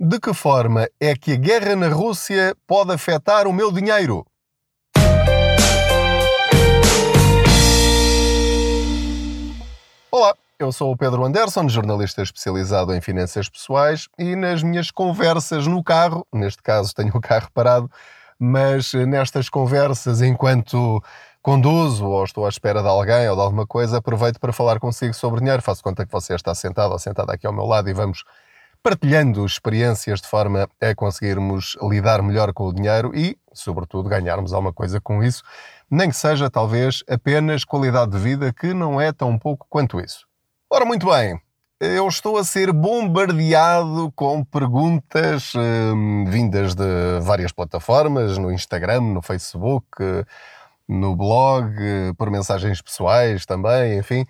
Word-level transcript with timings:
De 0.00 0.20
que 0.20 0.32
forma 0.32 0.86
é 1.00 1.16
que 1.16 1.32
a 1.32 1.36
guerra 1.36 1.74
na 1.74 1.88
Rússia 1.88 2.54
pode 2.68 2.92
afetar 2.92 3.48
o 3.48 3.52
meu 3.52 3.72
dinheiro? 3.72 4.24
Olá, 10.08 10.36
eu 10.56 10.70
sou 10.70 10.92
o 10.92 10.96
Pedro 10.96 11.24
Anderson, 11.24 11.68
jornalista 11.68 12.22
especializado 12.22 12.94
em 12.94 13.00
finanças 13.00 13.48
pessoais 13.48 14.06
e 14.16 14.36
nas 14.36 14.62
minhas 14.62 14.92
conversas 14.92 15.66
no 15.66 15.82
carro, 15.82 16.24
neste 16.32 16.62
caso 16.62 16.94
tenho 16.94 17.16
o 17.16 17.20
carro 17.20 17.48
parado, 17.52 17.90
mas 18.38 18.94
nestas 18.94 19.48
conversas 19.48 20.22
enquanto 20.22 21.02
conduzo 21.42 22.06
ou 22.06 22.22
estou 22.22 22.46
à 22.46 22.48
espera 22.48 22.82
de 22.82 22.88
alguém 22.88 23.28
ou 23.28 23.34
de 23.34 23.42
alguma 23.42 23.66
coisa, 23.66 23.98
aproveito 23.98 24.38
para 24.38 24.52
falar 24.52 24.78
consigo 24.78 25.12
sobre 25.12 25.40
dinheiro. 25.40 25.60
Faço 25.60 25.82
conta 25.82 26.06
que 26.06 26.12
você 26.12 26.36
está 26.36 26.54
sentado 26.54 26.92
ou 26.92 27.00
sentada 27.00 27.32
aqui 27.32 27.48
ao 27.48 27.52
meu 27.52 27.64
lado 27.64 27.90
e 27.90 27.92
vamos 27.92 28.22
partilhando 28.88 29.44
experiências 29.44 30.18
de 30.18 30.26
forma 30.26 30.66
a 30.80 30.94
conseguirmos 30.94 31.76
lidar 31.82 32.22
melhor 32.22 32.54
com 32.54 32.68
o 32.68 32.72
dinheiro 32.72 33.12
e, 33.14 33.36
sobretudo, 33.52 34.08
ganharmos 34.08 34.54
alguma 34.54 34.72
coisa 34.72 34.98
com 34.98 35.22
isso, 35.22 35.42
nem 35.90 36.08
que 36.08 36.16
seja 36.16 36.48
talvez 36.48 37.04
apenas 37.06 37.66
qualidade 37.66 38.12
de 38.12 38.18
vida, 38.18 38.50
que 38.50 38.72
não 38.72 38.98
é 38.98 39.12
tão 39.12 39.38
pouco 39.38 39.66
quanto 39.68 40.00
isso. 40.00 40.26
Ora, 40.72 40.86
muito 40.86 41.06
bem, 41.06 41.38
eu 41.78 42.08
estou 42.08 42.38
a 42.38 42.44
ser 42.44 42.72
bombardeado 42.72 44.10
com 44.16 44.42
perguntas 44.42 45.52
hum, 45.54 46.24
vindas 46.26 46.74
de 46.74 47.20
várias 47.20 47.52
plataformas, 47.52 48.38
no 48.38 48.50
Instagram, 48.50 49.02
no 49.02 49.20
Facebook, 49.20 50.02
no 50.88 51.14
blog, 51.14 51.74
por 52.16 52.30
mensagens 52.30 52.80
pessoais 52.80 53.44
também, 53.44 53.98
enfim. 53.98 54.24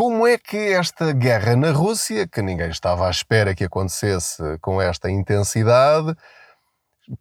Como 0.00 0.26
é 0.26 0.38
que 0.38 0.56
esta 0.56 1.12
guerra 1.12 1.54
na 1.54 1.72
Rússia, 1.72 2.26
que 2.26 2.40
ninguém 2.40 2.70
estava 2.70 3.06
à 3.06 3.10
espera 3.10 3.54
que 3.54 3.64
acontecesse 3.64 4.42
com 4.62 4.80
esta 4.80 5.10
intensidade, 5.10 6.16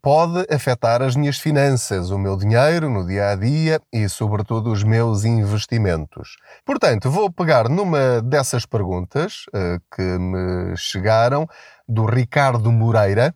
pode 0.01 0.47
afetar 0.49 1.01
as 1.01 1.13
minhas 1.13 1.37
finanças, 1.37 2.09
o 2.09 2.17
meu 2.17 2.37
dinheiro 2.37 2.89
no 2.89 3.05
dia 3.05 3.31
a 3.31 3.35
dia 3.35 3.81
e, 3.91 4.07
sobretudo, 4.07 4.71
os 4.71 4.81
meus 4.81 5.25
investimentos. 5.25 6.37
Portanto, 6.63 7.11
vou 7.11 7.29
pegar 7.29 7.67
numa 7.67 8.21
dessas 8.21 8.65
perguntas 8.65 9.43
uh, 9.47 9.81
que 9.93 10.01
me 10.01 10.73
chegaram 10.77 11.45
do 11.85 12.05
Ricardo 12.05 12.71
Moreira 12.71 13.35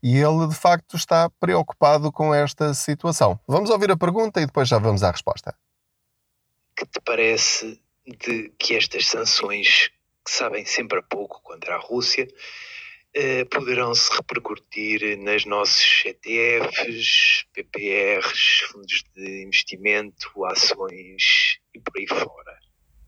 e 0.00 0.16
ele, 0.16 0.46
de 0.46 0.54
facto, 0.54 0.96
está 0.96 1.28
preocupado 1.40 2.12
com 2.12 2.32
esta 2.32 2.72
situação. 2.72 3.36
Vamos 3.48 3.68
ouvir 3.68 3.90
a 3.90 3.96
pergunta 3.96 4.40
e 4.40 4.46
depois 4.46 4.68
já 4.68 4.78
vamos 4.78 5.02
à 5.02 5.10
resposta. 5.10 5.56
Que 6.76 6.86
te 6.86 7.00
parece 7.00 7.84
de 8.06 8.50
que 8.58 8.76
estas 8.76 9.06
sanções, 9.06 9.90
que 10.24 10.30
sabem 10.30 10.64
sempre 10.64 10.98
a 10.98 11.02
pouco 11.02 11.40
contra 11.42 11.74
a 11.74 11.78
Rússia, 11.78 12.28
eh, 13.14 13.44
poderão 13.46 13.94
se 13.94 14.14
repercutir 14.14 15.18
nas 15.18 15.44
nossos 15.44 16.04
ETFs, 16.04 17.46
PPRs, 17.52 18.60
fundos 18.70 19.04
de 19.14 19.42
investimento, 19.42 20.44
ações 20.44 21.58
e 21.74 21.80
por 21.80 21.98
aí 21.98 22.06
fora. 22.06 22.58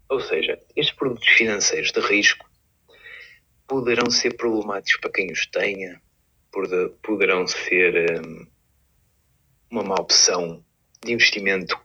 Ou 0.09 0.21
seja, 0.21 0.59
estes 0.75 0.97
produtos 0.97 1.29
financeiros 1.29 1.93
de 1.93 2.01
risco 2.01 2.49
poderão 3.67 4.11
ser 4.11 4.35
problemáticos 4.37 4.99
para 5.01 5.13
quem 5.13 5.31
os 5.31 5.47
tenha, 5.47 6.01
poderão 7.03 7.47
ser 7.47 8.19
um, 8.19 8.47
uma 9.71 9.83
má 9.83 9.97
opção 9.97 10.65
de 11.05 11.13
investimento 11.13 11.79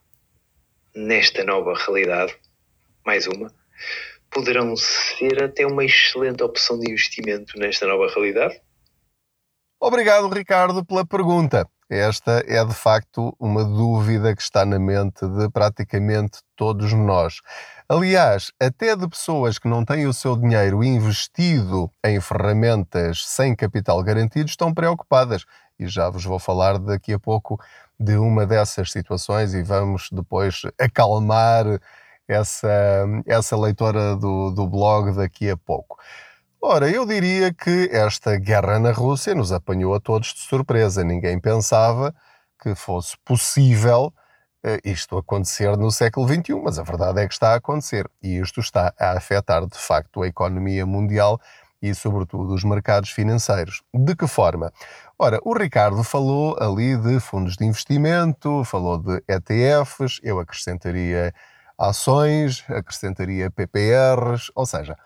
nesta 0.96 1.44
nova 1.44 1.74
realidade, 1.76 2.34
mais 3.06 3.28
uma 3.28 3.52
poderão 4.34 4.76
ser 4.76 5.44
até 5.44 5.66
uma 5.66 5.86
excelente 5.86 6.44
opção 6.44 6.80
de 6.80 6.90
investimento 6.90 7.58
nesta 7.58 7.86
nova 7.86 8.12
realidade? 8.12 8.60
Obrigado, 9.80 10.28
Ricardo, 10.30 10.84
pela 10.84 11.06
pergunta. 11.06 11.68
Esta 11.90 12.44
é 12.48 12.64
de 12.66 12.74
facto 12.74 13.36
uma 13.40 13.64
dúvida 13.64 14.36
que 14.36 14.42
está 14.42 14.66
na 14.66 14.80
mente 14.80 15.28
de 15.28 15.50
praticamente 15.52 16.40
todos 16.56 16.92
nós. 16.94 17.36
Aliás, 17.88 18.52
até 18.60 18.96
de 18.96 19.08
pessoas 19.08 19.60
que 19.60 19.68
não 19.68 19.86
têm 19.86 20.08
o 20.08 20.14
seu 20.14 20.36
dinheiro 20.36 20.84
investido 20.84 21.92
em 22.04 22.20
ferramentas 22.20 23.24
sem 23.28 23.56
capital 23.56 24.02
garantido 24.02 24.50
estão 24.50 24.74
preocupadas. 24.74 25.46
E 25.78 25.86
já 25.88 26.10
vos 26.10 26.24
vou 26.24 26.40
falar 26.40 26.80
daqui 26.80 27.14
a 27.14 27.20
pouco 27.20 27.60
de 28.00 28.16
uma 28.16 28.46
dessas 28.46 28.92
situações 28.92 29.54
e 29.54 29.62
vamos 29.62 30.08
depois 30.12 30.62
acalmar 30.80 31.66
essa, 32.28 33.06
essa 33.26 33.58
leitora 33.58 34.16
do, 34.16 34.52
do 34.52 34.68
blog 34.68 35.16
daqui 35.16 35.50
a 35.50 35.58
pouco. 35.58 35.98
Ora, 36.62 36.90
eu 36.90 37.06
diria 37.06 37.54
que 37.54 37.90
esta 37.92 38.38
guerra 38.38 38.80
na 38.80 38.92
Rússia 38.92 39.36
nos 39.36 39.52
apanhou 39.52 39.94
a 39.94 40.00
todos 40.00 40.34
de 40.34 40.40
surpresa. 40.40 41.04
Ninguém 41.04 41.38
pensava 41.38 42.16
que 42.62 42.74
fosse 42.74 43.18
possível 43.26 44.14
uh, 44.64 44.80
isto 44.86 45.18
acontecer 45.18 45.76
no 45.76 45.92
século 45.92 46.26
XXI, 46.26 46.56
mas 46.64 46.80
a 46.80 46.84
verdade 46.84 47.20
é 47.20 47.28
que 47.28 47.34
está 47.34 47.52
a 47.52 47.56
acontecer. 47.56 48.10
E 48.22 48.38
isto 48.38 48.62
está 48.62 48.94
a 48.98 49.18
afetar, 49.18 49.66
de 49.68 49.78
facto, 49.78 50.24
a 50.24 50.28
economia 50.28 50.86
mundial 50.86 51.38
e, 51.82 51.94
sobretudo, 51.94 52.54
os 52.54 52.64
mercados 52.64 53.10
financeiros. 53.10 53.84
De 53.94 54.16
que 54.16 54.26
forma? 54.26 54.72
Ora, 55.20 55.42
o 55.44 55.54
Ricardo 55.54 56.02
falou 56.02 56.58
ali 56.62 56.96
de 56.96 57.20
fundos 57.20 57.58
de 57.58 57.66
investimento, 57.66 58.64
falou 58.64 58.98
de 58.98 59.22
ETFs, 59.28 60.22
eu 60.24 60.40
acrescentaria 60.40 61.34
ações, 61.90 62.64
acrescentaria 62.70 63.52
PPRs, 63.52 64.52
ou 64.56 64.66
seja, 64.66 64.98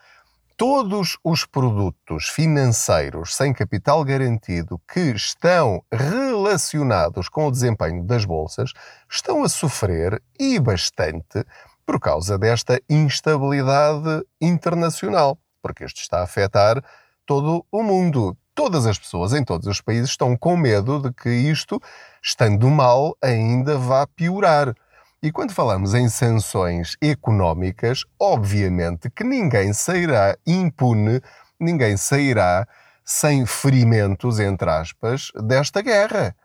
todos 0.55 1.17
os 1.23 1.45
produtos 1.45 2.29
financeiros 2.29 3.35
sem 3.35 3.53
capital 3.53 4.03
garantido 4.03 4.81
que 4.91 5.11
estão 5.11 5.83
relacionados 5.91 7.29
com 7.29 7.47
o 7.47 7.51
desempenho 7.51 8.03
das 8.03 8.25
bolsas 8.25 8.73
estão 9.09 9.43
a 9.43 9.49
sofrer 9.49 10.21
e 10.39 10.59
bastante 10.59 11.45
por 11.85 11.99
causa 11.99 12.37
desta 12.37 12.81
instabilidade 12.89 14.25
internacional, 14.41 15.37
porque 15.61 15.85
isto 15.85 16.01
está 16.01 16.19
a 16.19 16.23
afetar 16.23 16.83
todo 17.25 17.65
o 17.71 17.83
mundo. 17.83 18.35
Todas 18.55 18.87
as 18.87 18.97
pessoas 18.97 19.33
em 19.33 19.43
todos 19.43 19.67
os 19.67 19.79
países 19.79 20.09
estão 20.09 20.35
com 20.35 20.57
medo 20.57 20.99
de 20.99 21.13
que 21.13 21.29
isto, 21.29 21.79
estando 22.21 22.67
mal, 22.69 23.15
ainda 23.21 23.77
vá 23.77 24.07
piorar. 24.07 24.75
E 25.21 25.31
quando 25.31 25.51
falamos 25.51 25.93
em 25.93 26.07
sanções 26.09 26.95
económicas, 27.01 28.03
obviamente 28.19 29.09
que 29.09 29.23
ninguém 29.23 29.73
sairá 29.73 30.37
impune, 30.45 31.21
ninguém 31.59 31.97
sairá 31.97 32.67
sem 33.03 33.45
ferimentos, 33.45 34.39
entre 34.39 34.69
aspas, 34.69 35.31
desta 35.43 35.81
guerra. 35.81 36.35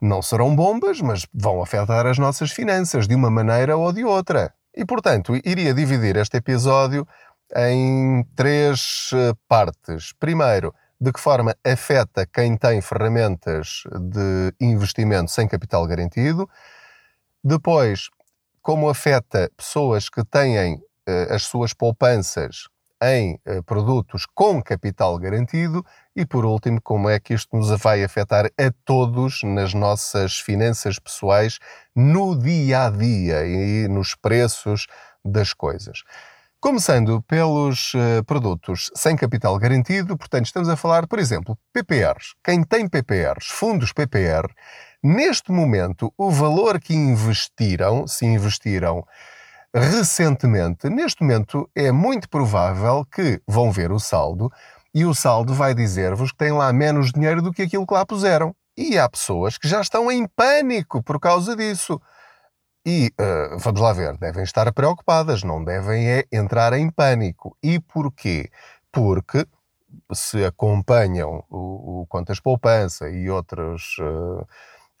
Não 0.00 0.22
serão 0.22 0.54
bombas, 0.54 1.00
mas 1.00 1.26
vão 1.32 1.62
afetar 1.62 2.06
as 2.06 2.18
nossas 2.18 2.50
finanças 2.52 3.06
de 3.06 3.14
uma 3.14 3.30
maneira 3.30 3.76
ou 3.76 3.92
de 3.92 4.04
outra. 4.04 4.54
E, 4.74 4.84
portanto, 4.84 5.34
iria 5.44 5.74
dividir 5.74 6.16
este 6.16 6.38
episódio 6.38 7.06
em 7.54 8.24
três 8.34 9.10
eh, 9.12 9.32
partes. 9.46 10.12
Primeiro, 10.18 10.74
de 11.00 11.12
que 11.12 11.20
forma 11.20 11.54
afeta 11.64 12.26
quem 12.26 12.56
tem 12.56 12.80
ferramentas 12.80 13.84
de 14.10 14.54
investimento 14.60 15.30
sem 15.30 15.46
capital 15.46 15.86
garantido. 15.86 16.48
Depois, 17.46 18.08
como 18.62 18.88
afeta 18.88 19.50
pessoas 19.54 20.08
que 20.08 20.24
têm 20.24 20.76
uh, 20.76 21.34
as 21.34 21.42
suas 21.42 21.74
poupanças 21.74 22.68
em 23.02 23.38
uh, 23.46 23.62
produtos 23.64 24.24
com 24.34 24.62
capital 24.62 25.18
garantido 25.18 25.84
e, 26.16 26.24
por 26.24 26.46
último, 26.46 26.80
como 26.80 27.10
é 27.10 27.20
que 27.20 27.34
isto 27.34 27.54
nos 27.54 27.68
vai 27.82 28.02
afetar 28.02 28.46
a 28.46 28.72
todos 28.86 29.42
nas 29.42 29.74
nossas 29.74 30.40
finanças 30.40 30.98
pessoais 30.98 31.58
no 31.94 32.34
dia 32.34 32.86
a 32.86 32.90
dia 32.90 33.44
e 33.44 33.88
nos 33.88 34.14
preços 34.14 34.86
das 35.22 35.52
coisas. 35.52 36.02
Começando 36.58 37.20
pelos 37.28 37.92
uh, 37.92 38.24
produtos 38.26 38.90
sem 38.94 39.16
capital 39.16 39.58
garantido, 39.58 40.16
portanto, 40.16 40.46
estamos 40.46 40.70
a 40.70 40.76
falar, 40.76 41.06
por 41.06 41.18
exemplo, 41.18 41.58
PPRs. 41.74 42.32
Quem 42.42 42.64
tem 42.64 42.88
PPRs, 42.88 43.48
fundos 43.48 43.92
PPR, 43.92 44.48
Neste 45.04 45.52
momento, 45.52 46.10
o 46.16 46.30
valor 46.30 46.80
que 46.80 46.94
investiram, 46.94 48.06
se 48.06 48.24
investiram 48.24 49.06
recentemente, 49.74 50.88
neste 50.88 51.20
momento 51.20 51.68
é 51.76 51.92
muito 51.92 52.26
provável 52.26 53.04
que 53.04 53.38
vão 53.46 53.70
ver 53.70 53.92
o 53.92 54.00
saldo 54.00 54.50
e 54.94 55.04
o 55.04 55.14
saldo 55.14 55.52
vai 55.52 55.74
dizer-vos 55.74 56.32
que 56.32 56.38
têm 56.38 56.52
lá 56.52 56.72
menos 56.72 57.12
dinheiro 57.12 57.42
do 57.42 57.52
que 57.52 57.60
aquilo 57.60 57.86
que 57.86 57.92
lá 57.92 58.06
puseram. 58.06 58.56
E 58.74 58.98
há 58.98 59.06
pessoas 59.06 59.58
que 59.58 59.68
já 59.68 59.82
estão 59.82 60.10
em 60.10 60.26
pânico 60.26 61.02
por 61.02 61.20
causa 61.20 61.54
disso. 61.54 62.00
E 62.86 63.12
uh, 63.20 63.58
vamos 63.58 63.82
lá 63.82 63.92
ver, 63.92 64.16
devem 64.16 64.42
estar 64.42 64.72
preocupadas, 64.72 65.42
não 65.42 65.62
devem 65.62 66.08
é 66.08 66.24
entrar 66.32 66.72
em 66.72 66.88
pânico. 66.88 67.54
E 67.62 67.78
porquê? 67.78 68.48
Porque 68.90 69.46
se 70.14 70.42
acompanham 70.46 71.44
o, 71.50 72.00
o 72.00 72.06
Contas 72.06 72.40
Poupança 72.40 73.10
e 73.10 73.28
outros. 73.28 73.98
Uh, 73.98 74.46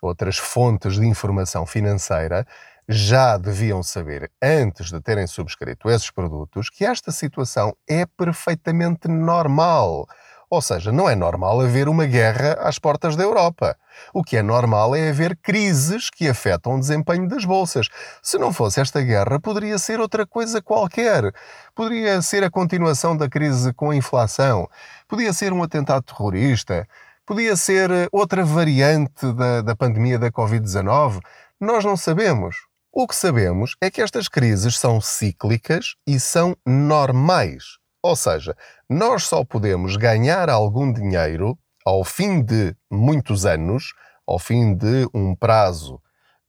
outras 0.06 0.38
fontes 0.38 0.94
de 0.94 1.06
informação 1.06 1.66
financeira 1.66 2.46
já 2.88 3.38
deviam 3.38 3.82
saber, 3.82 4.30
antes 4.42 4.90
de 4.90 5.00
terem 5.00 5.26
subscrito 5.26 5.88
esses 5.88 6.10
produtos, 6.10 6.68
que 6.68 6.84
esta 6.84 7.10
situação 7.10 7.74
é 7.88 8.04
perfeitamente 8.04 9.08
normal. 9.08 10.06
Ou 10.50 10.62
seja, 10.62 10.92
não 10.92 11.08
é 11.08 11.16
normal 11.16 11.60
haver 11.60 11.88
uma 11.88 12.06
guerra 12.06 12.52
às 12.60 12.78
portas 12.78 13.16
da 13.16 13.24
Europa. 13.24 13.76
O 14.12 14.22
que 14.22 14.36
é 14.36 14.42
normal 14.42 14.94
é 14.94 15.08
haver 15.08 15.36
crises 15.42 16.10
que 16.10 16.28
afetam 16.28 16.76
o 16.76 16.78
desempenho 16.78 17.26
das 17.26 17.44
bolsas. 17.44 17.88
Se 18.22 18.38
não 18.38 18.52
fosse 18.52 18.80
esta 18.80 19.00
guerra, 19.00 19.40
poderia 19.40 19.78
ser 19.78 19.98
outra 19.98 20.26
coisa 20.26 20.62
qualquer. 20.62 21.32
Poderia 21.74 22.20
ser 22.22 22.44
a 22.44 22.50
continuação 22.50 23.16
da 23.16 23.28
crise 23.28 23.72
com 23.72 23.90
a 23.90 23.96
inflação. 23.96 24.68
Podia 25.08 25.32
ser 25.32 25.52
um 25.52 25.62
atentado 25.62 26.02
terrorista. 26.02 26.86
Podia 27.26 27.56
ser 27.56 27.90
outra 28.12 28.44
variante 28.44 29.32
da, 29.32 29.62
da 29.62 29.74
pandemia 29.74 30.18
da 30.18 30.30
Covid-19. 30.30 31.20
Nós 31.58 31.82
não 31.82 31.96
sabemos. 31.96 32.54
O 32.92 33.08
que 33.08 33.16
sabemos 33.16 33.74
é 33.80 33.90
que 33.90 34.02
estas 34.02 34.28
crises 34.28 34.78
são 34.78 35.00
cíclicas 35.00 35.94
e 36.06 36.20
são 36.20 36.54
normais. 36.66 37.78
Ou 38.02 38.14
seja, 38.14 38.54
nós 38.90 39.24
só 39.24 39.42
podemos 39.42 39.96
ganhar 39.96 40.50
algum 40.50 40.92
dinheiro 40.92 41.58
ao 41.82 42.04
fim 42.04 42.42
de 42.42 42.76
muitos 42.90 43.46
anos, 43.46 43.94
ao 44.26 44.38
fim 44.38 44.74
de 44.74 45.08
um 45.14 45.34
prazo 45.34 45.98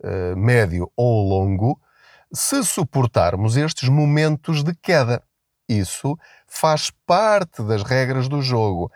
uh, 0.04 0.36
médio 0.36 0.92
ou 0.98 1.26
longo, 1.26 1.80
se 2.34 2.62
suportarmos 2.66 3.56
estes 3.56 3.88
momentos 3.88 4.62
de 4.62 4.76
queda. 4.76 5.24
Isso 5.70 6.18
faz 6.46 6.92
parte 7.06 7.64
das 7.64 7.82
regras 7.82 8.28
do 8.28 8.42
jogo. 8.42 8.92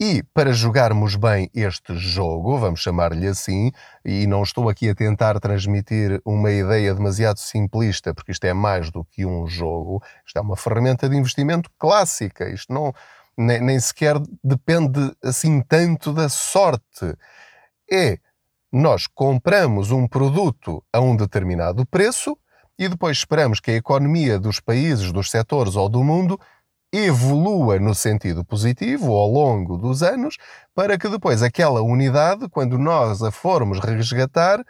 E 0.00 0.22
para 0.32 0.52
jogarmos 0.52 1.16
bem 1.16 1.50
este 1.52 1.96
jogo, 1.96 2.56
vamos 2.56 2.78
chamar-lhe 2.78 3.26
assim, 3.26 3.72
e 4.04 4.28
não 4.28 4.44
estou 4.44 4.68
aqui 4.68 4.88
a 4.88 4.94
tentar 4.94 5.40
transmitir 5.40 6.20
uma 6.24 6.52
ideia 6.52 6.94
demasiado 6.94 7.38
simplista, 7.38 8.14
porque 8.14 8.30
isto 8.30 8.44
é 8.44 8.52
mais 8.52 8.92
do 8.92 9.04
que 9.04 9.26
um 9.26 9.44
jogo, 9.48 10.00
isto 10.24 10.36
é 10.36 10.40
uma 10.40 10.56
ferramenta 10.56 11.08
de 11.08 11.16
investimento 11.16 11.68
clássica, 11.76 12.48
isto 12.48 12.72
não 12.72 12.94
nem, 13.36 13.60
nem 13.60 13.80
sequer 13.80 14.14
depende 14.42 15.00
assim 15.20 15.60
tanto 15.62 16.12
da 16.12 16.28
sorte. 16.28 17.16
É 17.90 18.18
nós 18.72 19.08
compramos 19.08 19.90
um 19.90 20.06
produto 20.06 20.84
a 20.92 21.00
um 21.00 21.16
determinado 21.16 21.84
preço 21.84 22.38
e 22.78 22.88
depois 22.88 23.16
esperamos 23.16 23.58
que 23.58 23.72
a 23.72 23.76
economia 23.76 24.38
dos 24.38 24.60
países, 24.60 25.10
dos 25.10 25.28
setores 25.28 25.74
ou 25.74 25.88
do 25.88 26.04
mundo 26.04 26.38
evolua 26.92 27.78
no 27.78 27.94
sentido 27.94 28.44
positivo 28.44 29.12
ao 29.14 29.28
longo 29.28 29.76
dos 29.76 30.02
anos, 30.02 30.36
para 30.74 30.98
que 30.98 31.08
depois 31.08 31.42
aquela 31.42 31.82
unidade, 31.82 32.48
quando 32.48 32.78
nós 32.78 33.22
a 33.22 33.30
formos 33.30 33.78
resgatar, 33.78 34.64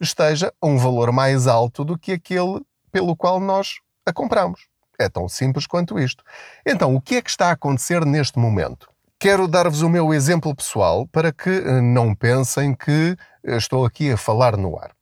esteja 0.00 0.52
a 0.60 0.66
um 0.66 0.76
valor 0.76 1.12
mais 1.12 1.46
alto 1.46 1.84
do 1.84 1.98
que 1.98 2.12
aquele 2.12 2.60
pelo 2.92 3.16
qual 3.16 3.40
nós 3.40 3.78
a 4.06 4.12
compramos. 4.12 4.68
É 4.98 5.08
tão 5.08 5.28
simples 5.28 5.66
quanto 5.66 5.98
isto. 5.98 6.22
Então, 6.64 6.94
o 6.94 7.00
que 7.00 7.16
é 7.16 7.22
que 7.22 7.30
está 7.30 7.48
a 7.48 7.52
acontecer 7.52 8.04
neste 8.04 8.38
momento? 8.38 8.88
Quero 9.18 9.48
dar-vos 9.48 9.82
o 9.82 9.88
meu 9.88 10.12
exemplo 10.12 10.54
pessoal 10.54 11.06
para 11.08 11.32
que 11.32 11.50
eh, 11.50 11.80
não 11.80 12.14
pensem 12.14 12.74
que 12.74 13.16
eh, 13.42 13.56
estou 13.56 13.84
aqui 13.84 14.12
a 14.12 14.16
falar 14.16 14.56
no 14.56 14.78
ar. 14.78 14.92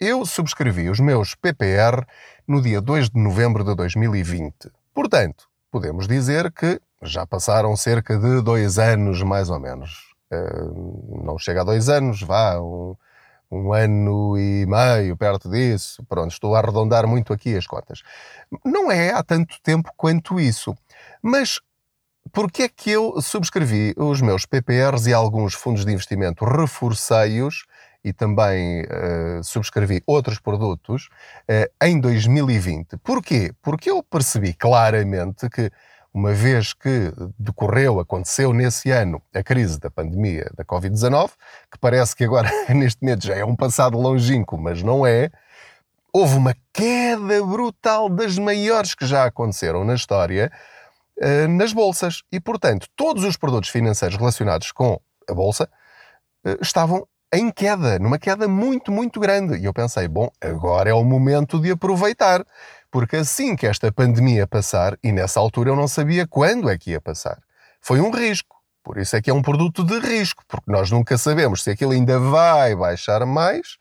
Eu 0.00 0.24
subscrevi 0.24 0.88
os 0.88 0.98
meus 0.98 1.34
PPR 1.34 2.04
no 2.48 2.62
dia 2.62 2.80
2 2.80 3.10
de 3.10 3.20
novembro 3.20 3.62
de 3.62 3.74
2020. 3.74 4.70
Portanto, 4.94 5.49
podemos 5.70 6.06
dizer 6.08 6.52
que 6.52 6.80
já 7.02 7.26
passaram 7.26 7.76
cerca 7.76 8.18
de 8.18 8.42
dois 8.42 8.78
anos, 8.78 9.22
mais 9.22 9.48
ou 9.48 9.58
menos. 9.58 10.10
Uh, 10.32 11.24
não 11.24 11.38
chega 11.38 11.62
a 11.62 11.64
dois 11.64 11.88
anos, 11.88 12.22
vá, 12.22 12.60
um, 12.60 12.94
um, 13.50 13.72
ano 13.72 14.38
e 14.38 14.66
meio, 14.66 15.16
perto 15.16 15.48
disso. 15.50 16.04
Pronto, 16.08 16.30
estou 16.30 16.54
a 16.54 16.58
arredondar 16.58 17.06
muito 17.06 17.32
aqui 17.32 17.56
as 17.56 17.66
contas. 17.66 18.02
Não 18.64 18.90
é 18.90 19.12
há 19.12 19.22
tanto 19.22 19.56
tempo 19.62 19.90
quanto 19.96 20.38
isso. 20.38 20.76
Mas 21.22 21.60
porquê 22.32 22.64
é 22.64 22.68
que 22.68 22.90
eu 22.90 23.20
subscrevi 23.20 23.94
os 23.96 24.20
meus 24.20 24.46
PPRs 24.46 25.08
e 25.08 25.14
alguns 25.14 25.54
fundos 25.54 25.84
de 25.84 25.92
investimento, 25.92 26.44
reforcei-os 26.44 27.64
e 28.04 28.12
também 28.12 28.82
uh, 28.82 29.44
subscrevi 29.44 30.02
outros 30.06 30.38
produtos 30.38 31.08
uh, 31.48 31.84
em 31.84 32.00
2020. 32.00 32.96
Porquê? 32.98 33.52
Porque 33.62 33.90
eu 33.90 34.02
percebi 34.02 34.54
claramente 34.54 35.48
que, 35.50 35.70
uma 36.12 36.32
vez 36.32 36.72
que 36.72 37.12
decorreu, 37.38 38.00
aconteceu 38.00 38.52
nesse 38.52 38.90
ano 38.90 39.22
a 39.34 39.42
crise 39.42 39.78
da 39.78 39.90
pandemia 39.90 40.50
da 40.56 40.64
Covid-19, 40.64 41.30
que 41.70 41.78
parece 41.78 42.16
que 42.16 42.24
agora, 42.24 42.50
neste 42.74 43.02
momento, 43.02 43.26
já 43.26 43.34
é 43.34 43.44
um 43.44 43.54
passado 43.54 43.98
longínquo, 43.98 44.56
mas 44.56 44.82
não 44.82 45.06
é, 45.06 45.30
houve 46.12 46.36
uma 46.36 46.56
queda 46.72 47.44
brutal 47.44 48.08
das 48.08 48.38
maiores 48.38 48.94
que 48.94 49.06
já 49.06 49.26
aconteceram 49.26 49.84
na 49.84 49.94
história 49.94 50.50
uh, 51.18 51.48
nas 51.48 51.74
bolsas. 51.74 52.22
E, 52.32 52.40
portanto, 52.40 52.88
todos 52.96 53.24
os 53.24 53.36
produtos 53.36 53.68
financeiros 53.68 54.16
relacionados 54.16 54.72
com 54.72 54.98
a 55.28 55.34
bolsa 55.34 55.68
estavam 56.62 57.06
em 57.32 57.50
queda, 57.50 57.98
numa 57.98 58.18
queda 58.18 58.48
muito, 58.48 58.90
muito 58.90 59.20
grande. 59.20 59.58
E 59.58 59.64
eu 59.64 59.72
pensei, 59.72 60.08
bom, 60.08 60.30
agora 60.40 60.90
é 60.90 60.94
o 60.94 61.04
momento 61.04 61.60
de 61.60 61.70
aproveitar, 61.70 62.44
porque 62.90 63.16
assim 63.16 63.54
que 63.54 63.66
esta 63.66 63.92
pandemia 63.92 64.46
passar, 64.46 64.98
e 65.02 65.12
nessa 65.12 65.38
altura 65.38 65.70
eu 65.70 65.76
não 65.76 65.86
sabia 65.86 66.26
quando 66.26 66.68
é 66.68 66.76
que 66.76 66.90
ia 66.90 67.00
passar, 67.00 67.38
foi 67.80 68.00
um 68.00 68.10
risco. 68.10 68.56
Por 68.82 68.98
isso 68.98 69.14
é 69.14 69.22
que 69.22 69.30
é 69.30 69.34
um 69.34 69.42
produto 69.42 69.84
de 69.84 69.98
risco, 70.00 70.42
porque 70.48 70.70
nós 70.70 70.90
nunca 70.90 71.16
sabemos 71.18 71.62
se 71.62 71.70
aquilo 71.70 71.92
ainda 71.92 72.18
vai 72.18 72.74
baixar 72.74 73.24
mais, 73.26 73.76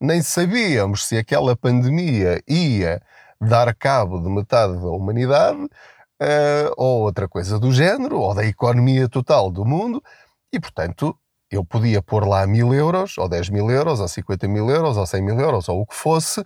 nem 0.00 0.22
sabíamos 0.22 1.04
se 1.04 1.18
aquela 1.18 1.56
pandemia 1.56 2.40
ia 2.48 3.02
dar 3.40 3.74
cabo 3.74 4.20
de 4.20 4.28
metade 4.28 4.74
da 4.74 4.88
humanidade, 4.88 5.58
uh, 5.62 6.72
ou 6.76 7.02
outra 7.02 7.28
coisa 7.28 7.58
do 7.58 7.72
género, 7.72 8.18
ou 8.18 8.34
da 8.34 8.44
economia 8.46 9.08
total 9.08 9.50
do 9.50 9.64
mundo, 9.64 10.02
e 10.52 10.60
portanto 10.60 11.18
eu 11.50 11.64
podia 11.64 12.02
pôr 12.02 12.26
lá 12.26 12.46
mil 12.46 12.74
euros, 12.74 13.16
ou 13.18 13.28
10 13.28 13.50
mil 13.50 13.70
euros, 13.70 14.00
ou 14.00 14.08
50 14.08 14.48
mil 14.48 14.68
euros, 14.68 14.96
ou 14.96 15.06
100 15.06 15.22
mil 15.22 15.38
euros, 15.38 15.68
ou 15.68 15.80
o 15.80 15.86
que 15.86 15.94
fosse, 15.94 16.44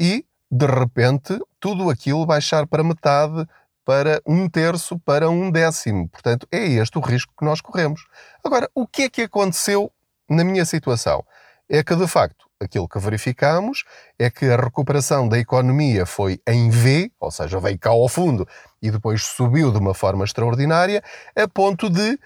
e 0.00 0.24
de 0.50 0.66
repente 0.66 1.38
tudo 1.58 1.90
aquilo 1.90 2.24
baixar 2.24 2.66
para 2.66 2.84
metade, 2.84 3.46
para 3.84 4.20
um 4.26 4.48
terço, 4.48 4.98
para 4.98 5.30
um 5.30 5.50
décimo. 5.50 6.08
Portanto, 6.08 6.46
é 6.50 6.64
este 6.64 6.98
o 6.98 7.00
risco 7.00 7.32
que 7.38 7.44
nós 7.44 7.60
corremos. 7.60 8.04
Agora, 8.42 8.68
o 8.74 8.86
que 8.86 9.02
é 9.02 9.08
que 9.08 9.22
aconteceu 9.22 9.92
na 10.28 10.42
minha 10.42 10.64
situação? 10.64 11.24
É 11.68 11.82
que, 11.84 11.94
de 11.94 12.06
facto, 12.08 12.46
aquilo 12.60 12.88
que 12.88 12.98
verificamos 12.98 13.84
é 14.18 14.30
que 14.30 14.46
a 14.46 14.56
recuperação 14.56 15.28
da 15.28 15.38
economia 15.38 16.04
foi 16.04 16.40
em 16.46 16.68
V, 16.70 17.12
ou 17.20 17.30
seja, 17.30 17.60
veio 17.60 17.78
cá 17.78 17.90
ao 17.90 18.08
fundo 18.08 18.46
e 18.82 18.90
depois 18.90 19.22
subiu 19.22 19.70
de 19.70 19.78
uma 19.78 19.94
forma 19.94 20.24
extraordinária, 20.24 21.02
a 21.36 21.46
ponto 21.46 21.88
de 21.88 22.18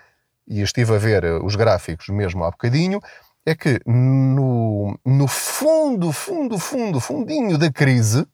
e 0.50 0.60
estive 0.62 0.96
a 0.96 0.98
ver 0.98 1.22
eh, 1.22 1.38
os 1.42 1.54
gráficos 1.54 2.08
mesmo 2.08 2.44
há 2.44 2.50
bocadinho, 2.50 3.00
é 3.46 3.54
que 3.54 3.80
no, 3.86 4.98
no 5.06 5.28
fundo, 5.28 6.12
fundo, 6.12 6.58
fundo, 6.58 7.00
fundinho 7.00 7.56
da 7.56 7.72
crise 7.72 8.26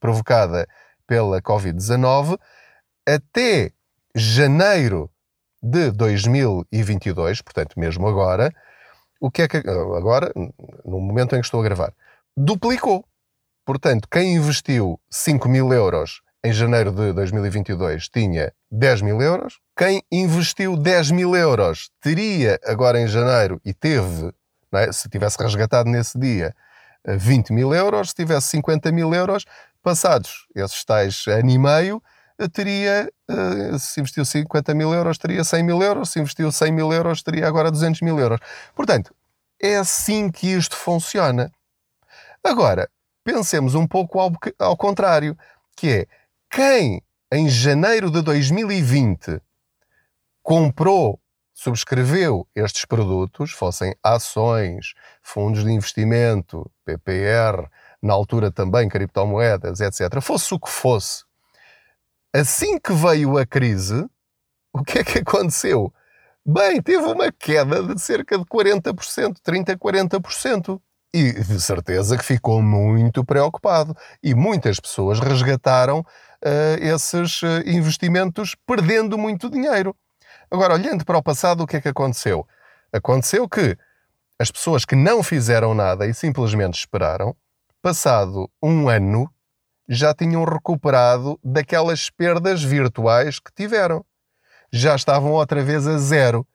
provocada 0.00 0.68
pela 1.06 1.40
Covid-19, 1.40 2.38
até 3.06 3.70
janeiro 4.14 5.08
de 5.62 5.90
2022, 5.92 7.40
portanto, 7.42 7.78
mesmo 7.78 8.06
agora, 8.08 8.52
o 9.20 9.30
que 9.30 9.42
é 9.42 9.48
que 9.48 9.58
agora, 9.58 10.32
no 10.84 11.00
momento 11.00 11.36
em 11.36 11.40
que 11.40 11.46
estou 11.46 11.60
a 11.60 11.64
gravar, 11.64 11.92
duplicou. 12.36 13.04
Portanto, 13.64 14.08
quem 14.10 14.34
investiu 14.34 14.98
5 15.10 15.48
mil 15.48 15.72
euros 15.72 16.22
em 16.42 16.52
janeiro 16.52 16.90
de 16.90 17.12
2022 17.12 18.08
tinha 18.08 18.52
10 18.70 19.02
mil 19.02 19.20
euros. 19.20 19.58
Quem 19.76 20.02
investiu 20.10 20.76
10 20.76 21.10
mil 21.10 21.36
euros 21.36 21.90
teria 22.00 22.58
agora 22.64 23.00
em 23.00 23.06
janeiro 23.06 23.60
e 23.64 23.74
teve, 23.74 24.32
é? 24.72 24.90
se 24.92 25.08
tivesse 25.08 25.36
resgatado 25.42 25.88
nesse 25.90 26.18
dia, 26.18 26.54
20 27.06 27.52
mil 27.52 27.74
euros. 27.74 28.10
Se 28.10 28.14
tivesse 28.14 28.48
50 28.48 28.90
mil 28.92 29.12
euros, 29.14 29.44
passados 29.82 30.46
esses 30.54 30.84
tais 30.84 31.24
ano 31.26 31.50
e 31.50 31.58
meio, 31.58 32.02
teria, 32.52 33.10
eh, 33.28 33.78
se 33.78 34.00
investiu 34.00 34.24
50 34.24 34.74
mil 34.74 34.94
euros, 34.94 35.18
teria 35.18 35.44
100 35.44 35.62
mil 35.62 35.82
euros. 35.82 36.10
Se 36.10 36.20
investiu 36.20 36.50
100 36.50 36.72
mil 36.72 36.92
euros, 36.92 37.22
teria 37.22 37.46
agora 37.46 37.70
200 37.70 38.00
mil 38.00 38.18
euros. 38.18 38.40
Portanto, 38.74 39.14
é 39.60 39.76
assim 39.76 40.30
que 40.30 40.46
isto 40.46 40.74
funciona. 40.76 41.52
Agora, 42.42 42.88
pensemos 43.22 43.74
um 43.74 43.86
pouco 43.86 44.18
ao, 44.18 44.32
ao 44.58 44.76
contrário, 44.76 45.36
que 45.76 45.88
é 45.90 46.06
quem 46.50 47.00
em 47.32 47.48
janeiro 47.48 48.10
de 48.10 48.20
2020 48.22 49.40
comprou, 50.42 51.20
subscreveu 51.54 52.46
estes 52.54 52.84
produtos, 52.84 53.52
fossem 53.52 53.94
ações, 54.02 54.94
fundos 55.22 55.62
de 55.62 55.70
investimento, 55.70 56.68
PPR, 56.84 57.68
na 58.02 58.12
altura 58.12 58.50
também 58.50 58.88
criptomoedas, 58.88 59.80
etc., 59.80 60.20
fosse 60.20 60.52
o 60.52 60.58
que 60.58 60.68
fosse, 60.68 61.24
assim 62.34 62.78
que 62.78 62.92
veio 62.92 63.38
a 63.38 63.46
crise, 63.46 64.06
o 64.72 64.82
que 64.82 64.98
é 64.98 65.04
que 65.04 65.18
aconteceu? 65.18 65.92
Bem, 66.44 66.82
teve 66.82 67.04
uma 67.04 67.30
queda 67.30 67.82
de 67.82 68.00
cerca 68.00 68.36
de 68.36 68.44
40%, 68.44 69.36
30%, 69.40 69.76
40%. 69.76 70.80
E 71.12 71.32
de 71.32 71.60
certeza 71.60 72.16
que 72.16 72.24
ficou 72.24 72.62
muito 72.62 73.24
preocupado. 73.24 73.96
E 74.22 74.34
muitas 74.34 74.78
pessoas 74.78 75.18
resgataram 75.18 76.00
uh, 76.00 76.82
esses 76.82 77.42
uh, 77.42 77.62
investimentos 77.66 78.54
perdendo 78.66 79.18
muito 79.18 79.50
dinheiro. 79.50 79.94
Agora, 80.50 80.74
olhando 80.74 81.04
para 81.04 81.18
o 81.18 81.22
passado, 81.22 81.62
o 81.62 81.66
que 81.66 81.76
é 81.76 81.80
que 81.80 81.88
aconteceu? 81.88 82.46
Aconteceu 82.92 83.48
que 83.48 83.76
as 84.38 84.50
pessoas 84.50 84.84
que 84.84 84.96
não 84.96 85.22
fizeram 85.22 85.74
nada 85.74 86.06
e 86.06 86.14
simplesmente 86.14 86.78
esperaram, 86.78 87.36
passado 87.82 88.50
um 88.62 88.88
ano, 88.88 89.30
já 89.88 90.14
tinham 90.14 90.44
recuperado 90.44 91.38
daquelas 91.42 92.08
perdas 92.08 92.62
virtuais 92.62 93.38
que 93.40 93.52
tiveram. 93.52 94.04
Já 94.72 94.94
estavam 94.94 95.32
outra 95.32 95.62
vez 95.62 95.86
a 95.86 95.98
zero. 95.98 96.46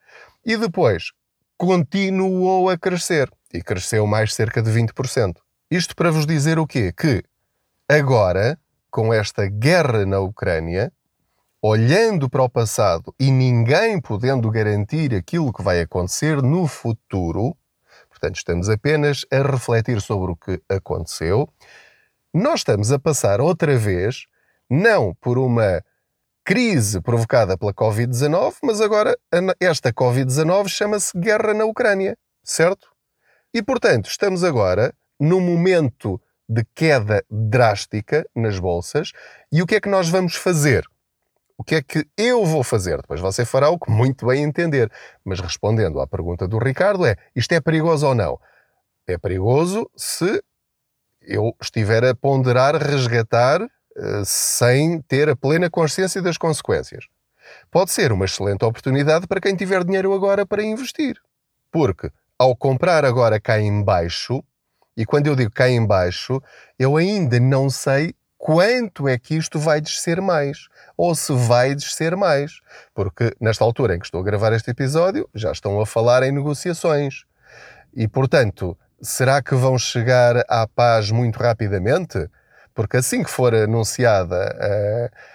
E 0.45 0.55
depois 0.55 1.11
continuou 1.57 2.69
a 2.69 2.77
crescer. 2.77 3.29
E 3.55 3.61
cresceu 3.61 4.05
mais 4.05 4.33
cerca 4.33 4.61
de 4.61 4.69
20%. 4.69 5.37
Isto 5.71 5.95
para 5.95 6.11
vos 6.11 6.25
dizer 6.25 6.59
o 6.59 6.67
quê? 6.67 6.91
Que 6.91 7.23
agora, 7.87 8.59
com 8.91 9.13
esta 9.13 9.47
guerra 9.47 10.05
na 10.05 10.19
Ucrânia, 10.19 10.91
olhando 11.61 12.29
para 12.29 12.43
o 12.43 12.49
passado 12.49 13.15
e 13.19 13.31
ninguém 13.31 13.99
podendo 13.99 14.51
garantir 14.51 15.15
aquilo 15.15 15.53
que 15.53 15.63
vai 15.63 15.81
acontecer 15.81 16.41
no 16.41 16.67
futuro, 16.67 17.57
portanto, 18.09 18.35
estamos 18.35 18.69
apenas 18.69 19.25
a 19.31 19.37
refletir 19.37 19.99
sobre 20.01 20.33
o 20.33 20.35
que 20.35 20.61
aconteceu, 20.69 21.49
nós 22.33 22.59
estamos 22.59 22.91
a 22.91 22.99
passar 22.99 23.41
outra 23.41 23.77
vez, 23.77 24.25
não 24.69 25.15
por 25.15 25.37
uma 25.37 25.81
crise 26.43 27.01
provocada 27.01 27.57
pela 27.57 27.73
Covid-19, 27.73 28.57
mas 28.61 28.79
agora 28.79 29.17
esta 29.59 29.91
Covid-19 29.91 30.67
chama-se 30.67 31.17
guerra 31.17 31.53
na 31.53 31.65
Ucrânia, 31.65 32.15
certo? 32.43 32.94
E, 33.55 33.63
portanto, 33.63 34.09
estamos 34.09 34.43
agora 34.43 34.93
num 35.17 35.39
momento 35.39 36.21
de 36.47 36.65
queda 36.75 37.23
drástica 37.31 38.27
nas 38.35 38.59
bolsas 38.59 39.13
e 39.49 39.61
o 39.61 39.65
que 39.65 39.75
é 39.75 39.79
que 39.79 39.87
nós 39.87 40.09
vamos 40.09 40.35
fazer? 40.35 40.85
O 41.57 41.63
que 41.63 41.75
é 41.75 41.81
que 41.81 42.05
eu 42.17 42.43
vou 42.43 42.63
fazer? 42.63 42.97
Depois 42.97 43.21
você 43.21 43.45
fará 43.45 43.69
o 43.69 43.79
que 43.79 43.89
muito 43.89 44.25
bem 44.25 44.43
entender. 44.43 44.91
Mas 45.23 45.39
respondendo 45.39 46.01
à 46.01 46.05
pergunta 46.05 46.45
do 46.49 46.57
Ricardo 46.57 47.05
é, 47.05 47.15
isto 47.33 47.53
é 47.53 47.61
perigoso 47.61 48.05
ou 48.05 48.13
não? 48.13 48.37
É 49.07 49.17
perigoso 49.17 49.89
se 49.95 50.43
eu 51.21 51.55
estiver 51.61 52.03
a 52.03 52.13
ponderar 52.13 52.75
resgatar 52.75 53.61
uh, 53.61 54.25
sem 54.25 55.01
ter 55.03 55.29
a 55.29 55.35
plena 55.35 55.69
consciência 55.69 56.21
das 56.21 56.37
consequências. 56.37 57.05
Pode 57.71 57.91
ser 57.91 58.11
uma 58.11 58.25
excelente 58.25 58.65
oportunidade 58.65 59.25
para 59.27 59.39
quem 59.39 59.55
tiver 59.55 59.85
dinheiro 59.85 60.13
agora 60.13 60.45
para 60.45 60.61
investir. 60.61 61.15
Porque 61.71 62.11
ao 62.37 62.55
comprar 62.55 63.05
agora 63.05 63.39
cá 63.39 63.59
em 63.59 63.83
baixo, 63.83 64.43
e 64.97 65.05
quando 65.05 65.27
eu 65.27 65.35
digo 65.35 65.51
cá 65.51 65.69
em 65.69 65.85
baixo, 65.85 66.41
eu 66.79 66.95
ainda 66.97 67.39
não 67.39 67.69
sei 67.69 68.13
quanto 68.37 69.07
é 69.07 69.17
que 69.17 69.35
isto 69.35 69.59
vai 69.59 69.81
descer 69.81 70.21
mais 70.21 70.67
ou 70.97 71.15
se 71.15 71.33
vai 71.33 71.75
descer 71.75 72.15
mais. 72.15 72.59
Porque 72.93 73.35
nesta 73.39 73.63
altura 73.63 73.95
em 73.95 73.99
que 73.99 74.05
estou 74.05 74.21
a 74.21 74.23
gravar 74.23 74.53
este 74.53 74.71
episódio, 74.71 75.29
já 75.33 75.51
estão 75.51 75.79
a 75.81 75.85
falar 75.85 76.23
em 76.23 76.31
negociações. 76.31 77.25
E, 77.93 78.07
portanto, 78.07 78.77
será 79.01 79.41
que 79.41 79.55
vão 79.55 79.77
chegar 79.77 80.43
à 80.47 80.67
paz 80.67 81.11
muito 81.11 81.37
rapidamente? 81.37 82.29
Porque 82.73 82.97
assim 82.97 83.23
que 83.23 83.29
for 83.29 83.53
anunciada 83.55 84.55
a, 84.59 85.34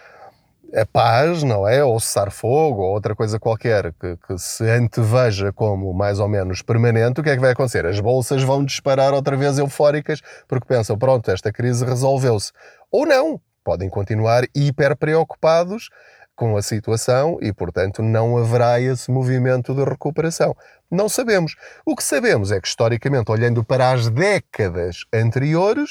a 0.74 0.86
paz, 0.86 1.42
não 1.42 1.66
é? 1.66 1.84
Ou 1.84 1.98
cessar 1.98 2.30
fogo, 2.30 2.82
ou 2.82 2.92
outra 2.92 3.14
coisa 3.14 3.38
qualquer 3.38 3.92
que, 3.94 4.16
que, 4.16 4.38
se 4.38 4.68
anteveja 4.68 5.52
como 5.52 5.92
mais 5.92 6.18
ou 6.20 6.28
menos 6.28 6.62
permanente, 6.62 7.20
o 7.20 7.24
que 7.24 7.30
é 7.30 7.34
que 7.34 7.40
vai 7.40 7.52
acontecer? 7.52 7.84
As 7.86 8.00
bolsas 8.00 8.42
vão 8.42 8.64
disparar 8.64 9.12
outra 9.12 9.36
vez 9.36 9.58
eufóricas 9.58 10.20
porque 10.46 10.66
pensam, 10.66 10.96
pronto, 10.96 11.30
esta 11.30 11.52
crise 11.52 11.84
resolveu-se. 11.84 12.52
Ou 12.90 13.06
não, 13.06 13.40
podem 13.64 13.88
continuar 13.88 14.44
hiper 14.54 14.96
preocupados 14.96 15.88
com 16.34 16.56
a 16.56 16.62
situação 16.62 17.36
e, 17.42 17.52
portanto, 17.52 18.02
não 18.02 18.38
haverá 18.38 18.80
esse 18.80 19.10
movimento 19.10 19.74
de 19.74 19.84
recuperação. 19.84 20.56
Não 20.90 21.08
sabemos. 21.08 21.54
O 21.84 21.94
que 21.94 22.02
sabemos 22.02 22.50
é 22.50 22.60
que, 22.60 22.66
historicamente, 22.66 23.30
olhando 23.30 23.62
para 23.62 23.92
as 23.92 24.08
décadas 24.08 25.04
anteriores, 25.12 25.90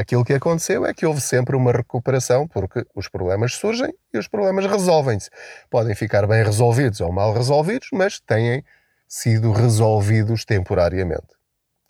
aquilo 0.00 0.24
que 0.24 0.32
aconteceu 0.32 0.86
é 0.86 0.94
que 0.94 1.04
houve 1.04 1.20
sempre 1.20 1.54
uma 1.54 1.72
recuperação, 1.72 2.48
porque 2.48 2.84
os 2.94 3.06
problemas 3.08 3.54
surgem 3.54 3.92
e 4.12 4.18
os 4.18 4.26
problemas 4.26 4.64
resolvem-se. 4.66 5.28
Podem 5.68 5.94
ficar 5.94 6.26
bem 6.26 6.42
resolvidos 6.42 7.00
ou 7.00 7.12
mal 7.12 7.34
resolvidos, 7.34 7.88
mas 7.92 8.18
têm 8.20 8.64
sido 9.06 9.52
resolvidos 9.52 10.44
temporariamente, 10.44 11.28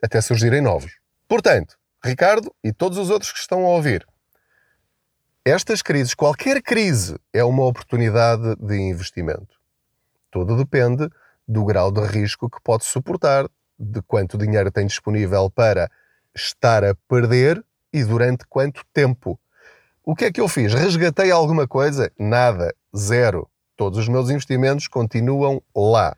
até 0.03 0.21
surgirem 0.21 0.61
novos. 0.61 0.99
Portanto, 1.29 1.77
Ricardo 2.05 2.53
e 2.65 2.73
todos 2.73 2.99
os 2.99 3.11
outros 3.11 3.31
que 3.31 3.39
estão 3.39 3.65
a 3.65 3.69
ouvir, 3.69 4.07
estas 5.45 5.81
crises, 5.81 6.15
qualquer 6.15 6.61
crise, 6.63 7.19
é 7.33 7.45
uma 7.45 7.65
oportunidade 7.65 8.57
de 8.57 8.77
investimento. 8.77 9.59
Tudo 10.31 10.57
depende 10.57 11.09
do 11.47 11.65
grau 11.65 11.91
de 11.91 12.01
risco 12.03 12.51
que 12.51 12.61
pode 12.63 12.85
suportar, 12.85 13.49
de 13.79 14.03
quanto 14.03 14.37
dinheiro 14.37 14.71
tem 14.71 14.87
disponível 14.87 15.51
para 15.51 15.91
estar 16.35 16.85
a 16.85 16.95
perder 17.09 17.65
e 17.93 18.05
durante 18.05 18.45
quanto 18.47 18.83
tempo. 18.93 19.39
O 20.05 20.15
que 20.15 20.25
é 20.25 20.33
que 20.33 20.41
eu 20.41 20.49
fiz? 20.49 20.73
Resgatei 20.73 21.31
alguma 21.31 21.69
coisa? 21.69 22.11
Nada. 22.19 22.75
Zero. 22.97 23.49
Todos 23.77 23.99
os 23.99 24.09
meus 24.09 24.29
investimentos 24.31 24.89
continuam 24.89 25.63
lá. 25.75 26.17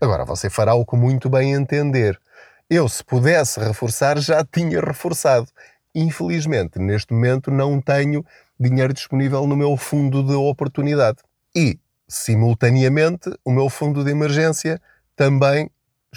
Agora, 0.00 0.24
você 0.24 0.50
fará 0.50 0.74
o 0.74 0.84
que 0.84 0.96
muito 0.96 1.28
bem 1.28 1.52
entender. 1.52 2.20
Eu, 2.68 2.88
se 2.88 3.04
pudesse 3.04 3.60
reforçar, 3.60 4.18
já 4.18 4.44
tinha 4.44 4.80
reforçado. 4.80 5.48
Infelizmente, 5.94 6.78
neste 6.78 7.12
momento, 7.12 7.50
não 7.50 7.80
tenho 7.80 8.24
dinheiro 8.58 8.92
disponível 8.92 9.46
no 9.46 9.56
meu 9.56 9.76
fundo 9.76 10.22
de 10.22 10.34
oportunidade. 10.34 11.18
E, 11.54 11.78
simultaneamente, 12.08 13.30
o 13.44 13.50
meu 13.50 13.68
fundo 13.68 14.04
de 14.04 14.10
emergência 14.10 14.80
também 15.14 15.70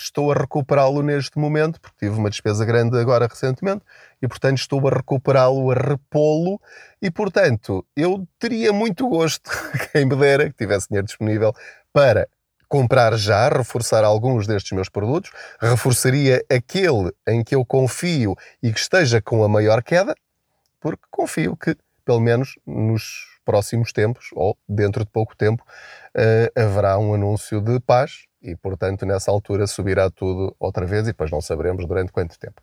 estou 0.03 0.31
a 0.31 0.35
recuperá-lo 0.35 1.01
neste 1.01 1.37
momento, 1.37 1.79
porque 1.79 2.05
tive 2.05 2.17
uma 2.17 2.29
despesa 2.29 2.65
grande 2.65 2.97
agora 2.97 3.27
recentemente, 3.27 3.83
e 4.21 4.27
portanto 4.27 4.57
estou 4.57 4.87
a 4.87 4.91
recuperá-lo, 4.91 5.71
a 5.71 5.75
repô-lo, 5.75 6.59
e 7.01 7.09
portanto 7.11 7.85
eu 7.95 8.27
teria 8.37 8.73
muito 8.73 9.07
gosto, 9.07 9.49
quem 9.91 10.05
me 10.05 10.15
dera, 10.15 10.49
que 10.49 10.55
tivesse 10.55 10.87
dinheiro 10.87 11.07
disponível 11.07 11.53
para 11.93 12.27
comprar 12.67 13.17
já, 13.17 13.49
reforçar 13.49 14.03
alguns 14.03 14.45
destes 14.45 14.71
meus 14.71 14.89
produtos, 14.89 15.31
reforçaria 15.59 16.43
aquele 16.49 17.11
em 17.27 17.43
que 17.43 17.55
eu 17.55 17.65
confio 17.65 18.35
e 18.61 18.71
que 18.71 18.79
esteja 18.79 19.21
com 19.21 19.43
a 19.43 19.49
maior 19.49 19.81
queda, 19.81 20.15
porque 20.79 21.03
confio 21.09 21.57
que 21.57 21.75
pelo 22.05 22.19
menos 22.19 22.55
nos 22.65 23.39
próximos 23.45 23.91
tempos, 23.91 24.29
ou 24.33 24.57
dentro 24.67 25.03
de 25.03 25.11
pouco 25.11 25.35
tempo, 25.35 25.63
uh, 26.15 26.59
haverá 26.59 26.97
um 26.97 27.13
anúncio 27.13 27.61
de 27.61 27.79
paz 27.79 28.25
e, 28.41 28.55
portanto, 28.55 29.05
nessa 29.05 29.31
altura 29.31 29.67
subirá 29.67 30.09
tudo 30.09 30.55
outra 30.59 30.85
vez 30.85 31.03
e 31.03 31.11
depois 31.11 31.31
não 31.31 31.41
saberemos 31.41 31.85
durante 31.85 32.11
quanto 32.11 32.39
tempo. 32.39 32.61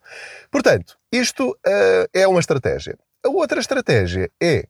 Portanto, 0.50 0.98
isto 1.12 1.50
uh, 1.50 2.08
é 2.12 2.26
uma 2.26 2.40
estratégia. 2.40 2.98
A 3.24 3.28
outra 3.28 3.60
estratégia 3.60 4.30
é 4.40 4.66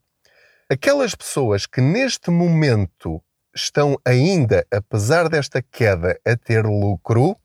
aquelas 0.69 1.15
pessoas 1.15 1.67
que 1.67 1.81
neste 1.81 2.31
momento 2.31 3.23
estão 3.55 3.97
ainda, 4.05 4.67
apesar 4.71 5.29
desta 5.29 5.63
queda, 5.63 6.19
a 6.25 6.37
ter 6.37 6.65
lucro, 6.65 7.37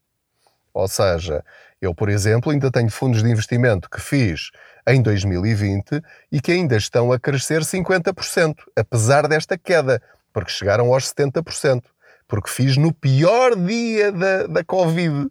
ou 0.73 0.87
seja, 0.87 1.43
eu, 1.81 1.95
por 1.95 2.09
exemplo, 2.09 2.51
ainda 2.51 2.71
tenho 2.71 2.89
fundos 2.89 3.23
de 3.23 3.29
investimento 3.29 3.89
que 3.89 3.99
fiz 3.99 4.51
em 4.87 5.01
2020 5.01 6.01
e 6.31 6.41
que 6.41 6.51
ainda 6.51 6.75
estão 6.75 7.11
a 7.11 7.19
crescer 7.19 7.61
50%, 7.61 8.55
apesar 8.75 9.27
desta 9.27 9.57
queda, 9.57 10.01
porque 10.33 10.51
chegaram 10.51 10.93
aos 10.93 11.11
70%. 11.11 11.83
Porque 12.31 12.49
fiz 12.49 12.77
no 12.77 12.93
pior 12.93 13.57
dia 13.57 14.09
da, 14.09 14.47
da 14.47 14.63
Covid. 14.63 15.29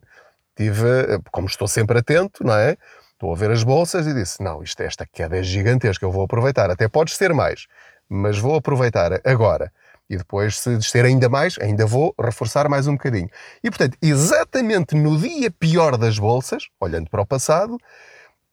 Tive, 0.55 1.19
como 1.33 1.47
estou 1.47 1.67
sempre 1.67 1.99
atento, 1.99 2.45
não 2.45 2.55
é? 2.55 2.77
Estou 3.13 3.33
a 3.33 3.35
ver 3.37 3.51
as 3.51 3.63
bolsas 3.63 4.07
e 4.07 4.13
disse: 4.13 4.43
não, 4.43 4.63
isto, 4.63 4.83
esta 4.83 5.07
queda 5.11 5.39
é 5.39 5.43
gigantesca, 5.43 6.05
eu 6.05 6.13
vou 6.13 6.25
aproveitar. 6.25 6.71
Até 6.71 6.89
pode 6.89 7.13
ser 7.13 7.33
mais, 7.33 7.67
mas 8.07 8.39
vou 8.39 8.55
aproveitar 8.55 9.19
agora 9.25 9.73
e 10.11 10.17
depois, 10.17 10.59
se 10.59 10.77
descer 10.77 11.07
ainda 11.07 11.29
mais, 11.29 11.57
ainda 11.59 11.87
vou 11.87 12.13
reforçar 12.21 12.69
mais 12.69 12.87
um 12.87 12.93
bocadinho. 12.93 13.31
E, 13.63 13.71
portanto, 13.71 13.97
exatamente 14.03 14.95
no 14.95 15.17
dia 15.17 15.51
pior 15.53 15.97
das 15.97 16.19
bolsas, 16.19 16.69
olhando 16.79 17.09
para 17.09 17.23
o 17.23 17.27
passado, 17.27 17.79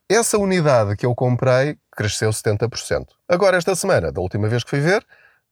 essa 0.08 0.38
unidade 0.38 0.96
que 0.96 1.06
eu 1.06 1.14
comprei 1.14 1.76
cresceu 1.92 2.30
70%. 2.30 3.08
Agora, 3.28 3.58
esta 3.58 3.76
semana, 3.76 4.10
da 4.10 4.22
última 4.22 4.48
vez 4.48 4.64
que 4.64 4.70
fui 4.70 4.80
ver, 4.80 5.04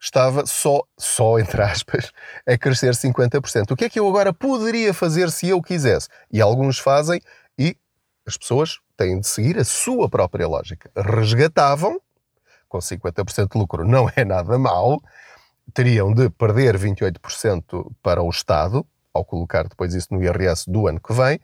estava 0.06 0.46
só, 0.46 0.84
só 0.98 1.40
entre 1.40 1.62
aspas, 1.62 2.12
a 2.48 2.58
crescer 2.58 2.92
50%. 2.92 3.72
O 3.72 3.76
que 3.76 3.86
é 3.86 3.90
que 3.90 4.00
eu 4.00 4.08
agora 4.08 4.32
poderia 4.32 4.94
fazer 4.94 5.32
se 5.32 5.50
eu 5.50 5.62
quisesse? 5.62 6.08
E 6.32 6.40
alguns 6.40 6.78
fazem, 6.78 7.20
e 7.58 7.76
as 8.26 8.38
pessoas 8.38 8.80
têm 8.96 9.20
de 9.20 9.28
seguir 9.28 9.58
a 9.58 9.64
sua 9.64 10.08
própria 10.08 10.48
lógica. 10.48 10.92
Resgatavam, 10.96 12.00
com 12.70 12.78
50% 12.78 13.52
de 13.52 13.58
lucro 13.58 13.88
não 13.88 14.10
é 14.16 14.24
nada 14.24 14.60
mal, 14.60 15.02
teriam 15.74 16.14
de 16.14 16.30
perder 16.30 16.78
28% 16.78 17.92
para 18.04 18.22
o 18.22 18.30
Estado, 18.30 18.86
ao 19.12 19.26
colocar 19.26 19.68
depois 19.68 19.96
isso 19.96 20.14
no 20.14 20.24
IRS 20.24 20.70
do 20.70 20.88
ano 20.88 21.00
que 21.00 21.14
vem, 21.14 21.40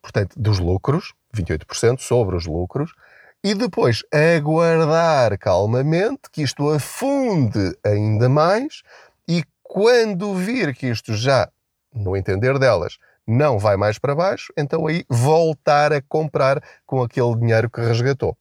portanto, 0.00 0.38
dos 0.38 0.60
lucros, 0.60 1.12
28% 1.34 1.98
sobre 1.98 2.36
os 2.36 2.46
lucros, 2.46 2.94
e 3.42 3.54
depois 3.54 4.02
aguardar 4.12 5.38
calmamente 5.38 6.30
que 6.30 6.42
isto 6.42 6.68
afunde 6.70 7.76
ainda 7.84 8.28
mais 8.28 8.82
e 9.26 9.44
quando 9.62 10.34
vir 10.34 10.74
que 10.74 10.88
isto 10.88 11.14
já, 11.14 11.50
no 11.94 12.16
entender 12.16 12.58
delas, 12.58 12.98
não 13.26 13.58
vai 13.58 13.76
mais 13.76 13.98
para 13.98 14.14
baixo, 14.14 14.52
então 14.56 14.86
aí 14.86 15.04
voltar 15.08 15.92
a 15.92 16.02
comprar 16.02 16.62
com 16.84 17.02
aquele 17.02 17.36
dinheiro 17.36 17.70
que 17.70 17.80
resgatou. 17.80 18.36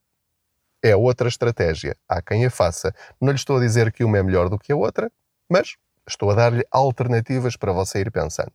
É 0.82 0.96
outra 0.96 1.28
estratégia. 1.28 1.96
Há 2.08 2.22
quem 2.22 2.46
a 2.46 2.50
faça. 2.50 2.94
Não 3.20 3.30
lhe 3.30 3.36
estou 3.36 3.58
a 3.58 3.60
dizer 3.60 3.92
que 3.92 4.04
uma 4.04 4.18
é 4.18 4.24
melhor 4.24 4.50
do 4.50 4.58
que 4.58 4.72
a 4.72 4.76
outra, 4.76 5.12
mas 5.48 5.76
estou 6.08 6.32
a 6.32 6.36
dar-lhe 6.36 6.66
alternativas 6.72 7.56
para 7.56 7.72
você 7.72 8.00
ir 8.00 8.12
pensando. 8.12 8.54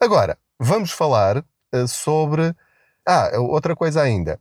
Agora, 0.00 0.38
vamos 0.58 0.90
falar 0.90 1.38
uh, 1.38 1.88
sobre. 1.88 2.54
Ah, 3.06 3.30
outra 3.38 3.74
coisa 3.74 4.00
ainda, 4.00 4.40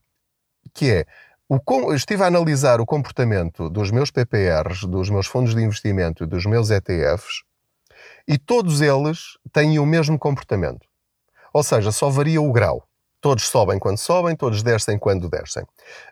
que 0.74 0.92
é. 0.92 1.06
O, 1.50 1.94
estive 1.94 2.24
a 2.24 2.28
analisar 2.28 2.80
o 2.80 2.86
comportamento 2.86 3.70
dos 3.70 3.92
meus 3.92 4.10
PPRs, 4.10 4.88
dos 4.88 5.10
meus 5.10 5.28
fundos 5.28 5.54
de 5.54 5.62
investimento 5.62 6.25
dos 6.25 6.46
meus 6.46 6.70
ETFs, 6.70 7.44
e 8.28 8.38
todos 8.38 8.80
eles 8.80 9.38
têm 9.51 9.78
o 9.78 9.86
mesmo 9.86 10.18
comportamento. 10.18 10.88
Ou 11.54 11.62
seja, 11.63 11.92
só 11.92 12.10
varia 12.10 12.42
o 12.42 12.51
grau. 12.51 12.88
Todos 13.20 13.48
sobem 13.48 13.78
quando 13.78 14.00
sobem, 14.00 14.36
todos 14.36 14.63
descem 14.63 14.98
quando 14.98 15.30
descem. 15.30 15.62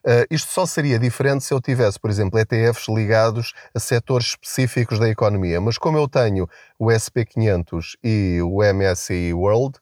Uh, 0.05 0.27
isto 0.29 0.51
só 0.51 0.65
seria 0.67 0.99
diferente 0.99 1.43
se 1.43 1.51
eu 1.51 1.59
tivesse, 1.59 1.99
por 1.99 2.11
exemplo, 2.11 2.37
ETFs 2.37 2.87
ligados 2.87 3.53
a 3.73 3.79
setores 3.79 4.27
específicos 4.27 4.99
da 4.99 5.09
economia. 5.09 5.59
Mas 5.59 5.79
como 5.79 5.97
eu 5.97 6.07
tenho 6.07 6.47
o 6.77 6.85
SP500 6.87 7.97
e 8.03 8.39
o 8.43 8.59
MSCI 8.61 9.33
World, 9.33 9.79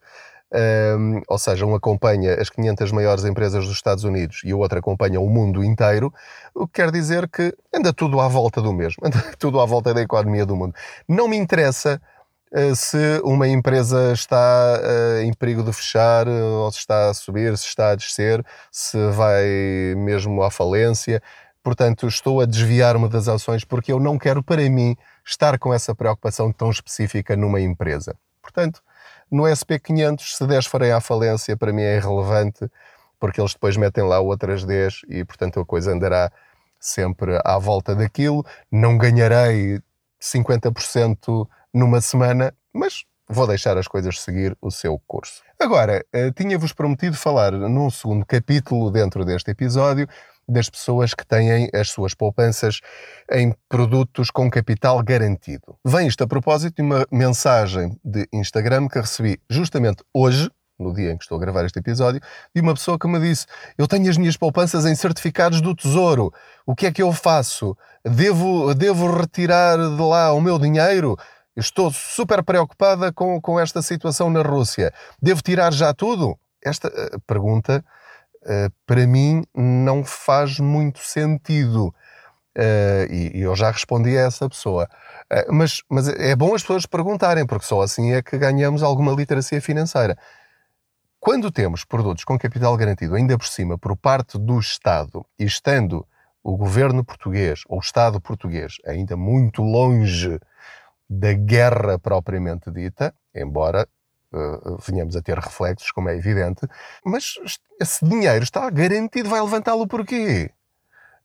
um, 0.53 1.21
ou 1.27 1.37
seja, 1.37 1.65
um 1.65 1.75
acompanha 1.75 2.35
as 2.35 2.49
500 2.49 2.91
maiores 2.91 3.25
empresas 3.25 3.65
dos 3.65 3.75
Estados 3.75 4.03
Unidos 4.03 4.41
e 4.43 4.53
o 4.53 4.59
outro 4.59 4.79
acompanha 4.79 5.19
o 5.19 5.29
mundo 5.29 5.63
inteiro, 5.63 6.13
o 6.55 6.65
que 6.67 6.81
quer 6.81 6.91
dizer 6.91 7.27
que 7.29 7.53
anda 7.73 7.91
tudo 7.93 8.19
à 8.19 8.27
volta 8.27 8.61
do 8.61 8.73
mesmo, 8.73 8.97
anda 9.05 9.21
tudo 9.37 9.59
à 9.59 9.65
volta 9.65 9.93
da 9.93 10.01
economia 10.01 10.45
do 10.45 10.55
mundo. 10.55 10.73
Não 11.07 11.27
me 11.27 11.37
interessa 11.37 12.01
eh, 12.53 12.73
se 12.75 13.19
uma 13.23 13.47
empresa 13.47 14.13
está 14.13 14.79
eh, 14.81 15.23
em 15.23 15.33
perigo 15.33 15.63
de 15.63 15.73
fechar, 15.73 16.27
eh, 16.27 16.41
ou 16.41 16.71
se 16.71 16.79
está 16.79 17.09
a 17.09 17.13
subir, 17.13 17.57
se 17.57 17.65
está 17.65 17.91
a 17.91 17.95
descer, 17.95 18.45
se 18.71 18.97
vai 19.11 19.43
mesmo 19.97 20.41
à 20.41 20.49
falência. 20.49 21.21
Portanto, 21.61 22.07
estou 22.07 22.39
a 22.39 22.45
desviar 22.45 22.95
uma 22.95 23.09
das 23.09 23.27
ações 23.27 23.65
porque 23.65 23.91
eu 23.91 23.99
não 23.99 24.17
quero 24.17 24.41
para 24.41 24.61
mim 24.69 24.95
estar 25.25 25.59
com 25.59 25.73
essa 25.73 25.93
preocupação 25.93 26.51
tão 26.51 26.71
específica 26.71 27.35
numa 27.35 27.59
empresa. 27.59 28.15
Portanto, 28.41 28.81
no 29.29 29.43
SP500, 29.43 30.37
se 30.37 30.47
10 30.47 30.65
forem 30.65 30.91
à 30.91 30.99
falência, 30.99 31.55
para 31.57 31.73
mim 31.73 31.81
é 31.81 31.97
irrelevante, 31.97 32.69
porque 33.19 33.41
eles 33.41 33.53
depois 33.53 33.75
metem 33.77 34.03
lá 34.03 34.19
outras 34.19 34.63
10 34.63 35.01
e, 35.09 35.25
portanto, 35.25 35.59
a 35.59 35.65
coisa 35.65 35.91
andará 35.91 36.31
sempre 36.79 37.39
à 37.43 37.57
volta 37.57 37.95
daquilo. 37.95 38.45
Não 38.71 38.97
ganharei 38.97 39.81
50% 40.21 41.47
numa 41.73 42.01
semana, 42.01 42.53
mas 42.73 43.03
vou 43.27 43.45
deixar 43.45 43.77
as 43.77 43.87
coisas 43.87 44.21
seguir 44.21 44.57
o 44.61 44.71
seu 44.71 44.99
curso. 45.05 45.41
Agora, 45.59 46.05
eh, 46.13 46.31
tinha-vos 46.31 46.71
prometido 46.71 47.17
falar 47.17 47.51
num 47.51 47.89
segundo 47.89 48.25
capítulo 48.25 48.89
dentro 48.89 49.25
deste 49.25 49.51
episódio 49.51 50.07
das 50.47 50.69
pessoas 50.69 51.13
que 51.13 51.25
têm 51.25 51.69
as 51.73 51.89
suas 51.89 52.13
poupanças 52.13 52.79
em 53.31 53.53
produtos 53.67 54.31
com 54.31 54.49
capital 54.49 55.01
garantido. 55.03 55.77
Vem 55.85 56.07
isto 56.07 56.23
a 56.23 56.27
propósito 56.27 56.75
de 56.77 56.81
uma 56.81 57.05
mensagem 57.11 57.99
de 58.03 58.27
Instagram 58.31 58.87
que 58.87 58.99
recebi 58.99 59.39
justamente 59.49 60.03
hoje, 60.13 60.49
no 60.79 60.93
dia 60.93 61.11
em 61.11 61.17
que 61.17 61.23
estou 61.23 61.37
a 61.37 61.41
gravar 61.41 61.65
este 61.65 61.79
episódio, 61.79 62.21
de 62.55 62.61
uma 62.61 62.73
pessoa 62.73 62.97
que 62.97 63.07
me 63.07 63.19
disse: 63.19 63.45
Eu 63.77 63.87
tenho 63.87 64.09
as 64.09 64.17
minhas 64.17 64.37
poupanças 64.37 64.85
em 64.85 64.95
certificados 64.95 65.59
do 65.59 65.75
Tesouro. 65.75 66.31
O 66.65 66.75
que 66.75 66.85
é 66.85 66.91
que 66.91 67.01
eu 67.01 67.11
faço? 67.11 67.75
Devo, 68.05 68.73
devo 68.73 69.11
retirar 69.11 69.77
de 69.77 70.01
lá 70.01 70.31
o 70.33 70.39
meu 70.39 70.57
dinheiro? 70.57 71.17
Estou 71.55 71.91
super 71.91 72.43
preocupada 72.43 73.11
com, 73.11 73.41
com 73.41 73.59
esta 73.59 73.81
situação 73.81 74.29
na 74.29 74.43
Rússia. 74.43 74.93
Devo 75.19 75.41
tirar 75.41 75.73
já 75.73 75.91
tudo? 75.91 76.37
Esta 76.63 76.87
uh, 76.87 77.19
pergunta, 77.25 77.83
para 78.85 79.07
mim, 79.07 79.43
não 79.55 80.03
faz 80.03 80.59
muito 80.59 80.99
sentido. 80.99 81.93
Uh, 82.57 83.05
e, 83.11 83.41
eu 83.41 83.55
já 83.55 83.69
respondi 83.69 84.17
a 84.17 84.21
essa 84.21 84.49
pessoa. 84.49 84.89
mas, 85.49 85.81
mas 85.89 86.07
é 86.07 86.35
bom 86.35 86.55
as 86.55 86.61
pessoas 86.63 86.85
perguntarem, 86.85 87.45
porque 87.45 87.65
só 87.65 87.81
assim 87.81 88.13
é 88.13 88.21
que 88.21 88.37
ganhamos 88.37 88.81
alguma 88.81 89.11
literacia 89.11 89.61
financeira. 89.61 90.17
Quando 91.19 91.51
temos 91.51 91.83
produtos 91.83 92.23
com 92.23 92.37
capital 92.37 92.75
garantido, 92.77 93.15
ainda 93.15 93.37
por 93.37 93.47
cima, 93.47 93.77
por 93.77 93.97
parte 93.97 94.37
do 94.37 94.59
Estado, 94.59 95.25
e 95.37 95.45
estando 95.45 96.07
o 96.43 96.55
governo 96.55 97.03
português, 97.03 97.63
ou 97.67 97.77
o 97.79 97.81
Estado 97.81 98.21
português, 98.21 98.77
ainda 98.85 99.17
muito 99.17 99.61
longe 99.61 100.39
da 101.09 101.33
guerra 101.33 101.99
propriamente 101.99 102.71
dita, 102.71 103.13
embora 103.35 103.87
uh, 104.33 104.77
venhamos 104.85 105.15
a 105.15 105.21
ter 105.21 105.37
reflexos, 105.37 105.91
como 105.91 106.09
é 106.09 106.15
evidente, 106.15 106.67
mas 107.05 107.35
esse 107.79 108.05
dinheiro 108.05 108.43
está 108.43 108.69
garantido, 108.69 109.29
vai 109.29 109.41
levantá-lo 109.41 109.87
por 109.87 110.05
quê? 110.05 110.51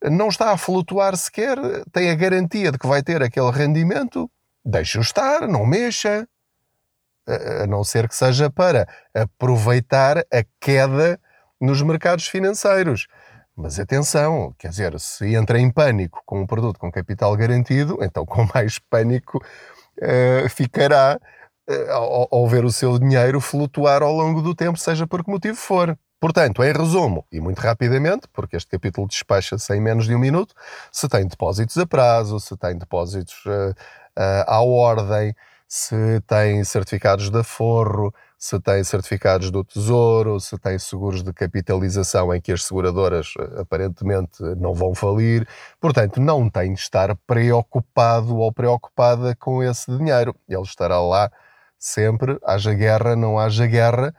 Não 0.02 0.28
está 0.28 0.50
a 0.50 0.56
flutuar 0.56 1.16
sequer, 1.16 1.58
tem 1.92 2.10
a 2.10 2.14
garantia 2.14 2.72
de 2.72 2.78
que 2.78 2.86
vai 2.86 3.02
ter 3.02 3.22
aquele 3.22 3.50
rendimento, 3.50 4.30
deixe-o 4.64 5.00
estar, 5.00 5.46
não 5.46 5.64
mexa, 5.64 6.26
a 7.62 7.66
não 7.66 7.84
ser 7.84 8.08
que 8.08 8.16
seja 8.16 8.50
para 8.50 8.86
aproveitar 9.14 10.18
a 10.18 10.44
queda 10.60 11.20
nos 11.60 11.80
mercados 11.82 12.26
financeiros. 12.26 13.06
Mas 13.54 13.78
atenção, 13.78 14.54
quer 14.58 14.68
dizer, 14.68 14.98
se 14.98 15.34
entra 15.34 15.58
em 15.58 15.70
pânico 15.70 16.22
com 16.24 16.40
um 16.40 16.46
produto 16.46 16.78
com 16.78 16.90
capital 16.90 17.36
garantido, 17.36 17.98
então 18.02 18.24
com 18.26 18.46
mais 18.52 18.78
pânico 18.78 19.38
uh, 19.38 20.48
ficará 20.48 21.20
ao, 21.90 22.28
ao, 22.30 22.48
ver 22.48 22.64
o 22.64 22.72
seu 22.72 22.98
dinheiro 22.98 23.40
flutuar 23.40 24.02
ao 24.02 24.12
longo 24.12 24.42
do 24.42 24.54
tempo, 24.54 24.78
seja 24.78 25.06
por 25.06 25.24
que 25.24 25.30
motivo 25.30 25.56
for. 25.56 25.96
Portanto, 26.20 26.62
em 26.62 26.72
resumo, 26.72 27.26
e 27.32 27.40
muito 27.40 27.58
rapidamente, 27.58 28.28
porque 28.32 28.56
este 28.56 28.70
capítulo 28.70 29.08
despacha-se 29.08 29.74
em 29.74 29.80
menos 29.80 30.06
de 30.06 30.14
um 30.14 30.18
minuto, 30.18 30.54
se 30.92 31.08
tem 31.08 31.26
depósitos 31.26 31.76
a 31.78 31.86
prazo, 31.86 32.38
se 32.38 32.56
tem 32.56 32.78
depósitos 32.78 33.44
uh, 33.44 33.74
à 34.46 34.62
ordem, 34.62 35.34
se 35.66 36.20
tem 36.26 36.62
certificados 36.62 37.28
de 37.30 37.38
aforro, 37.38 38.14
se 38.38 38.60
tem 38.60 38.84
certificados 38.84 39.50
do 39.50 39.64
Tesouro, 39.64 40.38
se 40.38 40.58
tem 40.58 40.78
seguros 40.78 41.22
de 41.22 41.32
capitalização 41.32 42.34
em 42.34 42.40
que 42.40 42.52
as 42.52 42.64
seguradoras 42.64 43.32
eh, 43.38 43.60
aparentemente 43.60 44.42
não 44.58 44.74
vão 44.74 44.94
falir. 44.94 45.46
Portanto, 45.80 46.20
não 46.20 46.50
tem 46.50 46.74
de 46.74 46.80
estar 46.80 47.16
preocupado 47.26 48.36
ou 48.36 48.52
preocupada 48.52 49.34
com 49.36 49.62
esse 49.62 49.96
dinheiro. 49.96 50.34
Ele 50.48 50.62
estará 50.62 51.00
lá 51.00 51.30
sempre, 51.84 52.38
haja 52.44 52.72
guerra, 52.72 53.16
não 53.16 53.38
haja 53.38 53.66
guerra, 53.66 54.14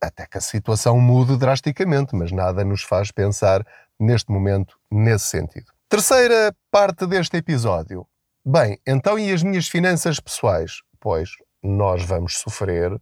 até 0.00 0.26
que 0.26 0.38
a 0.38 0.40
situação 0.40 1.00
mude 1.00 1.36
drasticamente, 1.36 2.14
mas 2.14 2.30
nada 2.32 2.64
nos 2.64 2.82
faz 2.82 3.10
pensar 3.10 3.64
neste 3.98 4.30
momento 4.30 4.76
nesse 4.90 5.26
sentido. 5.26 5.66
Terceira 5.88 6.54
parte 6.70 7.06
deste 7.06 7.36
episódio. 7.36 8.06
Bem, 8.44 8.78
então 8.86 9.18
e 9.18 9.30
as 9.32 9.42
minhas 9.42 9.68
finanças 9.68 10.18
pessoais? 10.18 10.82
Pois 10.98 11.30
nós 11.62 12.04
vamos 12.04 12.38
sofrer 12.38 13.00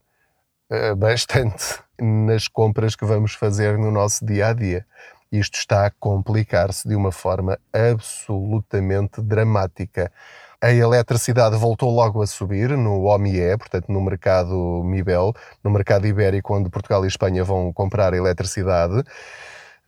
eh, 0.71 0.95
bastante 0.95 1.81
nas 2.01 2.47
compras 2.49 2.95
que 2.95 3.05
vamos 3.05 3.35
fazer 3.35 3.79
no 3.79 3.91
nosso 3.91 4.25
dia 4.25 4.49
a 4.49 4.53
dia. 4.53 4.87
Isto 5.33 5.59
está 5.59 5.87
a 5.87 5.91
complicar-se 5.91 6.89
de 6.89 6.95
uma 6.95 7.13
forma 7.13 7.59
absolutamente 7.73 9.23
dramática. 9.23 10.13
A 10.63 10.71
eletricidade 10.71 11.57
voltou 11.57 11.91
logo 11.91 12.21
a 12.23 12.27
subir 12.27 12.77
no 12.77 13.05
OMIE, 13.05 13.57
portanto 13.57 13.87
no 13.89 14.01
mercado 14.01 14.83
MIBEL, 14.85 15.33
no 15.65 15.71
mercado 15.71 16.07
ibérico, 16.07 16.55
onde 16.55 16.69
Portugal 16.69 17.03
e 17.05 17.09
Espanha 17.09 17.43
vão 17.43 17.73
comprar 17.73 18.13
eletricidade. 18.13 19.03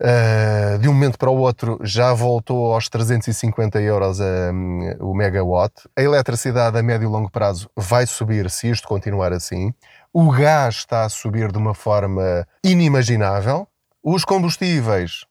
Uh, 0.01 0.79
de 0.79 0.89
um 0.89 0.95
momento 0.95 1.17
para 1.17 1.31
o 1.31 1.37
outro 1.37 1.79
já 1.83 2.13
voltou 2.13 2.75
aos 2.75 2.89
350 2.89 3.81
euros 3.83 4.21
a, 4.21 4.51
um, 4.53 4.97
o 5.01 5.15
megawatt. 5.15 5.75
A 5.97 6.03
eletricidade 6.03 6.79
a 6.79 6.83
médio 6.83 7.07
e 7.07 7.09
longo 7.09 7.31
prazo 7.31 7.71
vai 7.77 8.07
subir 8.07 8.51
se 8.51 8.71
isto 8.71 8.89
continuar 8.89 9.33
assim. 9.33 9.73
O 10.13 10.31
gás 10.31 10.77
está 10.77 11.05
a 11.05 11.09
subir 11.09 11.53
de 11.53 11.59
uma 11.59 11.75
forma 11.75 12.47
inimaginável. 12.65 13.69
Os 14.03 14.25
combustíveis 14.25 15.25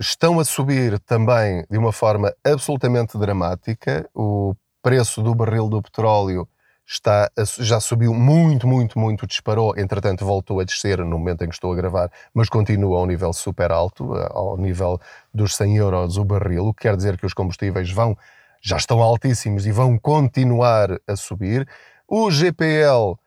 estão 0.00 0.40
a 0.40 0.44
subir 0.44 0.98
também 1.00 1.64
de 1.70 1.78
uma 1.78 1.92
forma 1.92 2.34
absolutamente 2.44 3.18
dramática. 3.18 4.08
O 4.14 4.54
preço 4.88 5.20
do 5.20 5.34
barril 5.34 5.68
do 5.68 5.82
petróleo 5.82 6.48
está 6.86 7.30
a, 7.36 7.44
já 7.62 7.78
subiu 7.78 8.14
muito, 8.14 8.66
muito, 8.66 8.98
muito, 8.98 9.26
disparou. 9.26 9.74
Entretanto, 9.76 10.24
voltou 10.24 10.60
a 10.60 10.64
descer 10.64 10.96
no 11.00 11.18
momento 11.18 11.44
em 11.44 11.48
que 11.48 11.54
estou 11.54 11.70
a 11.74 11.76
gravar, 11.76 12.10
mas 12.32 12.48
continua 12.48 12.98
a 12.98 13.02
um 13.02 13.06
nível 13.06 13.30
super 13.34 13.70
alto, 13.70 14.14
ao 14.14 14.56
nível 14.56 14.98
dos 15.34 15.54
100 15.56 15.76
euros 15.76 16.16
o 16.16 16.24
barril, 16.24 16.68
o 16.68 16.72
que 16.72 16.84
quer 16.84 16.96
dizer 16.96 17.18
que 17.18 17.26
os 17.26 17.34
combustíveis 17.34 17.90
vão, 17.92 18.16
já 18.62 18.78
estão 18.78 19.02
altíssimos 19.02 19.66
e 19.66 19.72
vão 19.72 19.98
continuar 19.98 20.98
a 21.06 21.16
subir. 21.16 21.68
O 22.08 22.30
GPL 22.30 23.18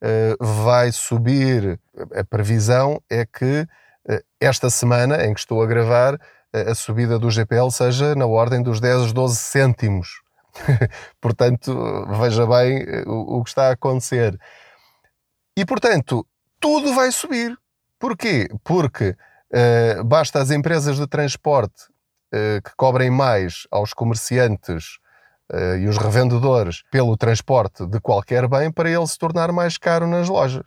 eh, 0.00 0.36
vai 0.38 0.92
subir. 0.92 1.80
A 2.14 2.22
previsão 2.22 3.02
é 3.10 3.26
que 3.26 3.66
eh, 4.08 4.22
esta 4.40 4.70
semana 4.70 5.26
em 5.26 5.34
que 5.34 5.40
estou 5.40 5.60
a 5.64 5.66
gravar, 5.66 6.14
eh, 6.52 6.70
a 6.70 6.74
subida 6.76 7.18
do 7.18 7.28
GPL 7.28 7.72
seja 7.72 8.14
na 8.14 8.26
ordem 8.26 8.62
dos 8.62 8.78
10, 8.80 9.12
12 9.12 9.36
cêntimos. 9.36 10.27
portanto, 11.20 12.06
veja 12.20 12.46
bem 12.46 12.82
eh, 12.82 13.04
o, 13.06 13.38
o, 13.38 13.44
que 13.44 13.50
está 13.50 13.68
a 13.68 13.72
acontecer. 13.72 14.38
E, 15.56 15.64
portanto, 15.64 16.26
tudo 16.60 16.94
vai 16.94 17.10
subir. 17.12 17.56
Porquê? 17.98 18.48
Porque 18.62 19.16
uh, 19.52 20.04
basta 20.04 20.40
as 20.40 20.50
empresas 20.50 20.96
de 20.96 21.06
transporte 21.06 21.84
uh, 22.32 22.62
que 22.62 22.74
cobrem 22.76 23.10
mais 23.10 23.66
aos 23.70 23.92
comerciantes 23.92 24.98
uh, 25.52 25.76
e 25.76 25.88
os 25.88 25.98
revendedores 25.98 26.82
pelo 26.90 27.16
transporte 27.16 27.86
de 27.86 28.00
qualquer 28.00 28.46
bem 28.48 28.70
para 28.70 28.90
ele 28.90 29.06
se 29.06 29.18
tornar 29.18 29.50
mais 29.52 29.76
caro 29.76 30.06
nas 30.06 30.28
lojas. 30.28 30.66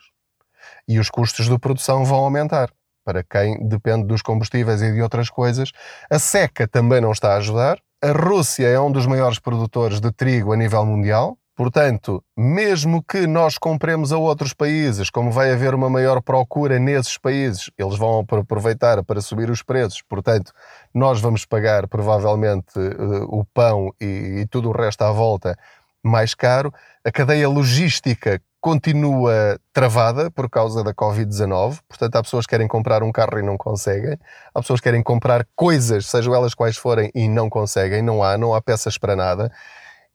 E 0.88 1.00
os 1.00 1.10
custos 1.10 1.48
de 1.48 1.58
produção 1.58 2.04
vão 2.04 2.20
aumentar. 2.20 2.70
Para 3.04 3.24
quem 3.24 3.68
depende 3.68 4.06
dos 4.06 4.22
combustíveis 4.22 4.82
e 4.82 4.92
de 4.94 5.02
outras 5.02 5.30
coisas, 5.30 5.72
a 6.10 6.20
seca 6.20 6.68
também 6.68 7.02
não 7.02 7.12
está 7.12 7.34
a 7.34 7.38
ajudar. 7.38 7.80
A 8.04 8.12
Rússia 8.12 8.68
é 8.68 8.80
um 8.80 8.92
dos 8.92 9.06
maiores 9.06 9.38
produtores 9.38 10.00
de 10.00 10.12
trigo 10.12 10.52
a 10.54 10.58
nível 10.58 10.86
mundial, 10.86 11.38
Portanto, 11.54 12.24
mesmo 12.36 13.04
que 13.04 13.28
nós 13.28 13.56
compremos 13.58 14.12
a 14.12 14.18
outros 14.18 14.52
países, 14.52 15.12
como 15.12 15.32
vai 15.32 15.52
haver 15.52 15.76
uma 15.76 15.92
maior 15.92 16.20
procura 16.20 16.80
nesses 16.80 17.20
países, 17.20 17.70
eles 17.78 17.98
vão 18.00 18.26
aproveitar 18.40 19.04
para 19.04 19.22
subir 19.22 19.48
os 19.48 19.62
preços. 19.62 20.02
Portanto, 20.02 20.52
nós 20.92 21.22
vamos 21.22 21.46
pagar 21.46 21.88
provavelmente 21.88 22.80
uh, 22.80 23.26
o 23.26 23.46
pão 23.54 23.94
e, 24.02 24.40
e 24.40 24.48
tudo 24.48 24.70
o 24.70 24.72
resto 24.72 25.04
à 25.04 25.12
volta 25.12 25.56
mais 26.02 26.34
caro. 26.34 26.74
A 27.06 27.12
cadeia 27.12 27.48
logística 27.48 28.42
continua 28.62 29.60
travada 29.74 30.30
por 30.30 30.48
causa 30.48 30.84
da 30.84 30.94
Covid-19. 30.94 31.80
Portanto, 31.90 32.16
há 32.16 32.24
pessoas 32.24 32.46
que 32.46 32.52
querem 32.52 32.68
comprar 32.68 33.02
um 33.02 33.12
carro 33.12 33.40
e 33.40 33.42
não 33.42 33.58
conseguem. 33.58 34.18
Há 34.54 34.62
pessoas 34.62 34.80
que 34.80 34.84
querem 34.84 35.02
comprar 35.02 35.48
coisas, 35.56 36.06
sejam 36.06 36.34
elas 36.34 36.54
quais 36.54 36.78
forem, 36.78 37.12
e 37.16 37.28
não 37.28 37.50
conseguem. 37.50 38.04
Não 38.04 38.24
há, 38.24 38.38
não 38.38 38.54
há 38.54 38.62
peças 38.62 39.00
para 39.00 39.16
nada. 39.16 39.52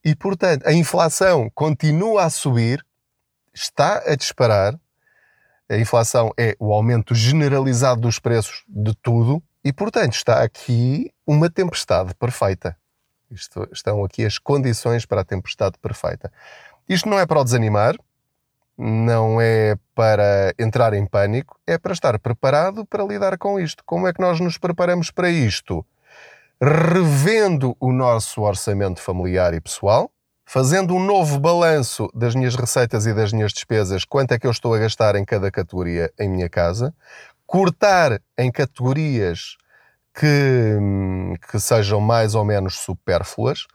E, 0.04 0.14
portanto, 0.14 0.64
a 0.64 0.72
inflação 0.72 1.50
continua 1.52 2.22
a 2.22 2.30
subir, 2.30 2.86
está 3.52 3.98
a 4.06 4.14
disparar. 4.14 4.78
A 5.68 5.76
inflação 5.76 6.30
é 6.38 6.54
o 6.60 6.72
aumento 6.72 7.12
generalizado 7.12 8.02
dos 8.02 8.20
preços 8.20 8.62
de 8.68 8.94
tudo 9.02 9.42
e, 9.64 9.72
portanto, 9.72 10.12
está 10.12 10.44
aqui 10.44 11.12
uma 11.26 11.50
tempestade 11.50 12.14
perfeita. 12.14 12.76
Isto, 13.28 13.68
estão 13.72 14.04
aqui 14.04 14.24
as 14.24 14.38
condições 14.38 15.04
para 15.04 15.22
a 15.22 15.24
tempestade 15.24 15.76
perfeita. 15.82 16.32
Isto 16.88 17.08
não 17.08 17.18
é 17.18 17.26
para 17.26 17.40
o 17.40 17.44
desanimar, 17.44 17.96
não 18.76 19.40
é 19.40 19.76
para 19.94 20.54
entrar 20.58 20.94
em 20.94 21.06
pânico, 21.06 21.58
é 21.66 21.78
para 21.78 21.92
estar 21.92 22.18
preparado 22.18 22.84
para 22.84 23.04
lidar 23.04 23.38
com 23.38 23.58
isto. 23.58 23.82
Como 23.84 24.06
é 24.06 24.12
que 24.12 24.20
nós 24.20 24.40
nos 24.40 24.58
preparamos 24.58 25.10
para 25.10 25.30
isto? 25.30 25.84
revendo 26.60 27.76
o 27.78 27.92
nosso 27.92 28.42
orçamento 28.42 29.00
familiar 29.00 29.52
e 29.52 29.60
pessoal, 29.60 30.10
fazendo 30.44 30.94
um 30.94 31.04
novo 31.04 31.38
balanço 31.38 32.08
das 32.14 32.34
minhas 32.34 32.54
receitas 32.54 33.06
e 33.06 33.12
das 33.12 33.32
minhas 33.32 33.52
despesas, 33.52 34.04
quanto 34.04 34.32
é 34.32 34.38
que 34.38 34.46
eu 34.46 34.50
estou 34.50 34.74
a 34.74 34.78
gastar 34.78 35.16
em 35.16 35.24
cada 35.24 35.50
categoria 35.50 36.10
em 36.18 36.28
minha 36.28 36.48
casa, 36.48 36.94
cortar 37.46 38.20
em 38.38 38.50
categorias 38.50 39.56
que, 40.14 40.78
que 41.50 41.60
sejam 41.60 42.00
mais 42.00 42.34
ou 42.34 42.44
menos 42.44 42.78
supérfluas. 42.78 43.66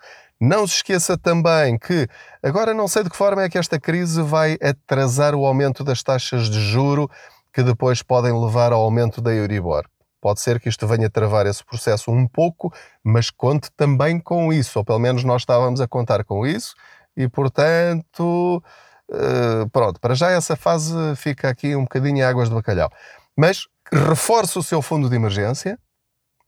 Não 0.42 0.66
se 0.66 0.78
esqueça 0.78 1.16
também 1.16 1.78
que 1.78 2.08
agora 2.42 2.74
não 2.74 2.88
sei 2.88 3.04
de 3.04 3.12
que 3.12 3.16
forma 3.16 3.44
é 3.44 3.50
que 3.50 3.60
esta 3.60 3.80
crise 3.80 4.24
vai 4.24 4.58
atrasar 4.60 5.36
o 5.36 5.46
aumento 5.46 5.84
das 5.84 6.02
taxas 6.02 6.50
de 6.50 6.60
juro 6.60 7.08
que 7.54 7.62
depois 7.62 8.02
podem 8.02 8.34
levar 8.34 8.74
ao 8.74 8.82
aumento 8.82 9.22
da 9.22 9.32
Euribor. 9.32 9.86
Pode 10.20 10.42
ser 10.42 10.60
que 10.60 10.68
isto 10.68 10.88
venha 10.88 11.12
travar 11.12 11.46
esse 11.46 11.64
processo 11.64 12.10
um 12.10 12.28
pouco, 12.28 12.74
mas 13.04 13.30
conte 13.30 13.70
também 13.78 14.20
com 14.20 14.52
isso, 14.52 14.80
ou 14.80 14.84
pelo 14.84 14.98
menos 14.98 15.24
nós 15.24 15.44
estávamos 15.44 15.80
a 15.80 15.88
contar 15.88 16.24
com 16.24 16.44
isso, 16.44 16.74
e 17.16 17.30
portanto, 17.30 18.64
uh, 19.12 19.70
pronto, 19.70 20.00
para 20.00 20.16
já 20.16 20.32
essa 20.32 20.56
fase 20.56 20.96
fica 21.18 21.50
aqui 21.50 21.76
um 21.76 21.84
bocadinho 21.84 22.28
águas 22.28 22.50
de 22.50 22.56
bacalhau. 22.56 22.90
Mas 23.38 23.68
reforce 23.94 24.58
o 24.58 24.64
seu 24.64 24.82
fundo 24.82 25.08
de 25.08 25.16
emergência, 25.16 25.78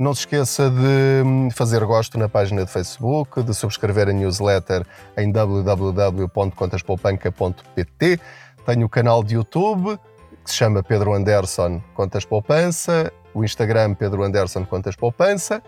Não 0.00 0.12
se 0.14 0.20
esqueça 0.20 0.70
de 0.70 1.22
hum, 1.26 1.50
fazer 1.50 1.84
gosto 1.84 2.18
na 2.18 2.26
página 2.26 2.64
de 2.64 2.72
Facebook, 2.72 3.42
de 3.42 3.54
subscrever 3.54 4.08
a 4.08 4.12
newsletter 4.14 4.86
em 5.14 5.30
www.contaspoupanca.pt. 5.30 8.18
Tenho 8.64 8.86
o 8.86 8.88
canal 8.88 9.22
de 9.22 9.34
YouTube 9.34 9.98
que 10.42 10.50
se 10.50 10.56
chama 10.56 10.82
Pedro 10.82 11.12
Anderson 11.12 11.82
Contas 11.92 12.24
Poupança 12.24 13.12
o 13.34 13.44
Instagram 13.44 13.92
Pedro 13.92 14.22
Anderson 14.22 14.64
Contas 14.64 14.96
Poupança 14.96 15.62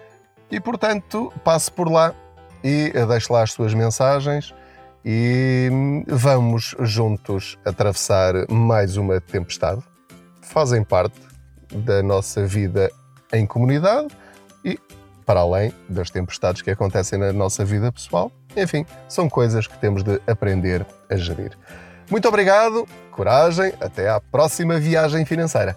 e, 0.51 0.59
portanto, 0.59 1.31
passe 1.45 1.71
por 1.71 1.93
lá 1.93 2.15
e 2.65 2.91
deixe 3.07 3.31
lá 3.31 3.43
as 3.43 3.53
suas 3.53 3.75
mensagens 3.75 4.55
e 5.05 5.69
vamos 6.07 6.75
juntos 6.81 7.59
atravessar 7.67 8.33
mais 8.49 8.97
uma 8.97 9.21
tempestade. 9.21 9.83
Fazem 10.41 10.83
parte 10.83 11.21
da 11.71 12.03
nossa 12.03 12.47
vida 12.47 12.91
em 13.33 13.47
comunidade 13.47 14.09
e 14.65 14.79
para 15.25 15.41
além 15.41 15.73
das 15.89 16.11
tempestades 16.11 16.63
que 16.63 16.71
acontecem 16.71 17.19
na 17.19 17.33
nossa 17.33 17.65
vida 17.65 17.91
pessoal. 17.91 18.31
Enfim, 18.57 18.85
são 19.09 19.29
coisas 19.29 19.67
que 19.67 19.79
temos 19.79 20.03
de 20.03 20.21
aprender 20.27 20.85
a 21.09 21.17
gerir. 21.17 21.57
Muito 22.11 22.29
obrigado, 22.29 22.87
coragem, 23.11 23.73
até 23.81 24.09
à 24.11 24.21
próxima 24.21 24.79
viagem 24.79 25.25
financeira. 25.25 25.77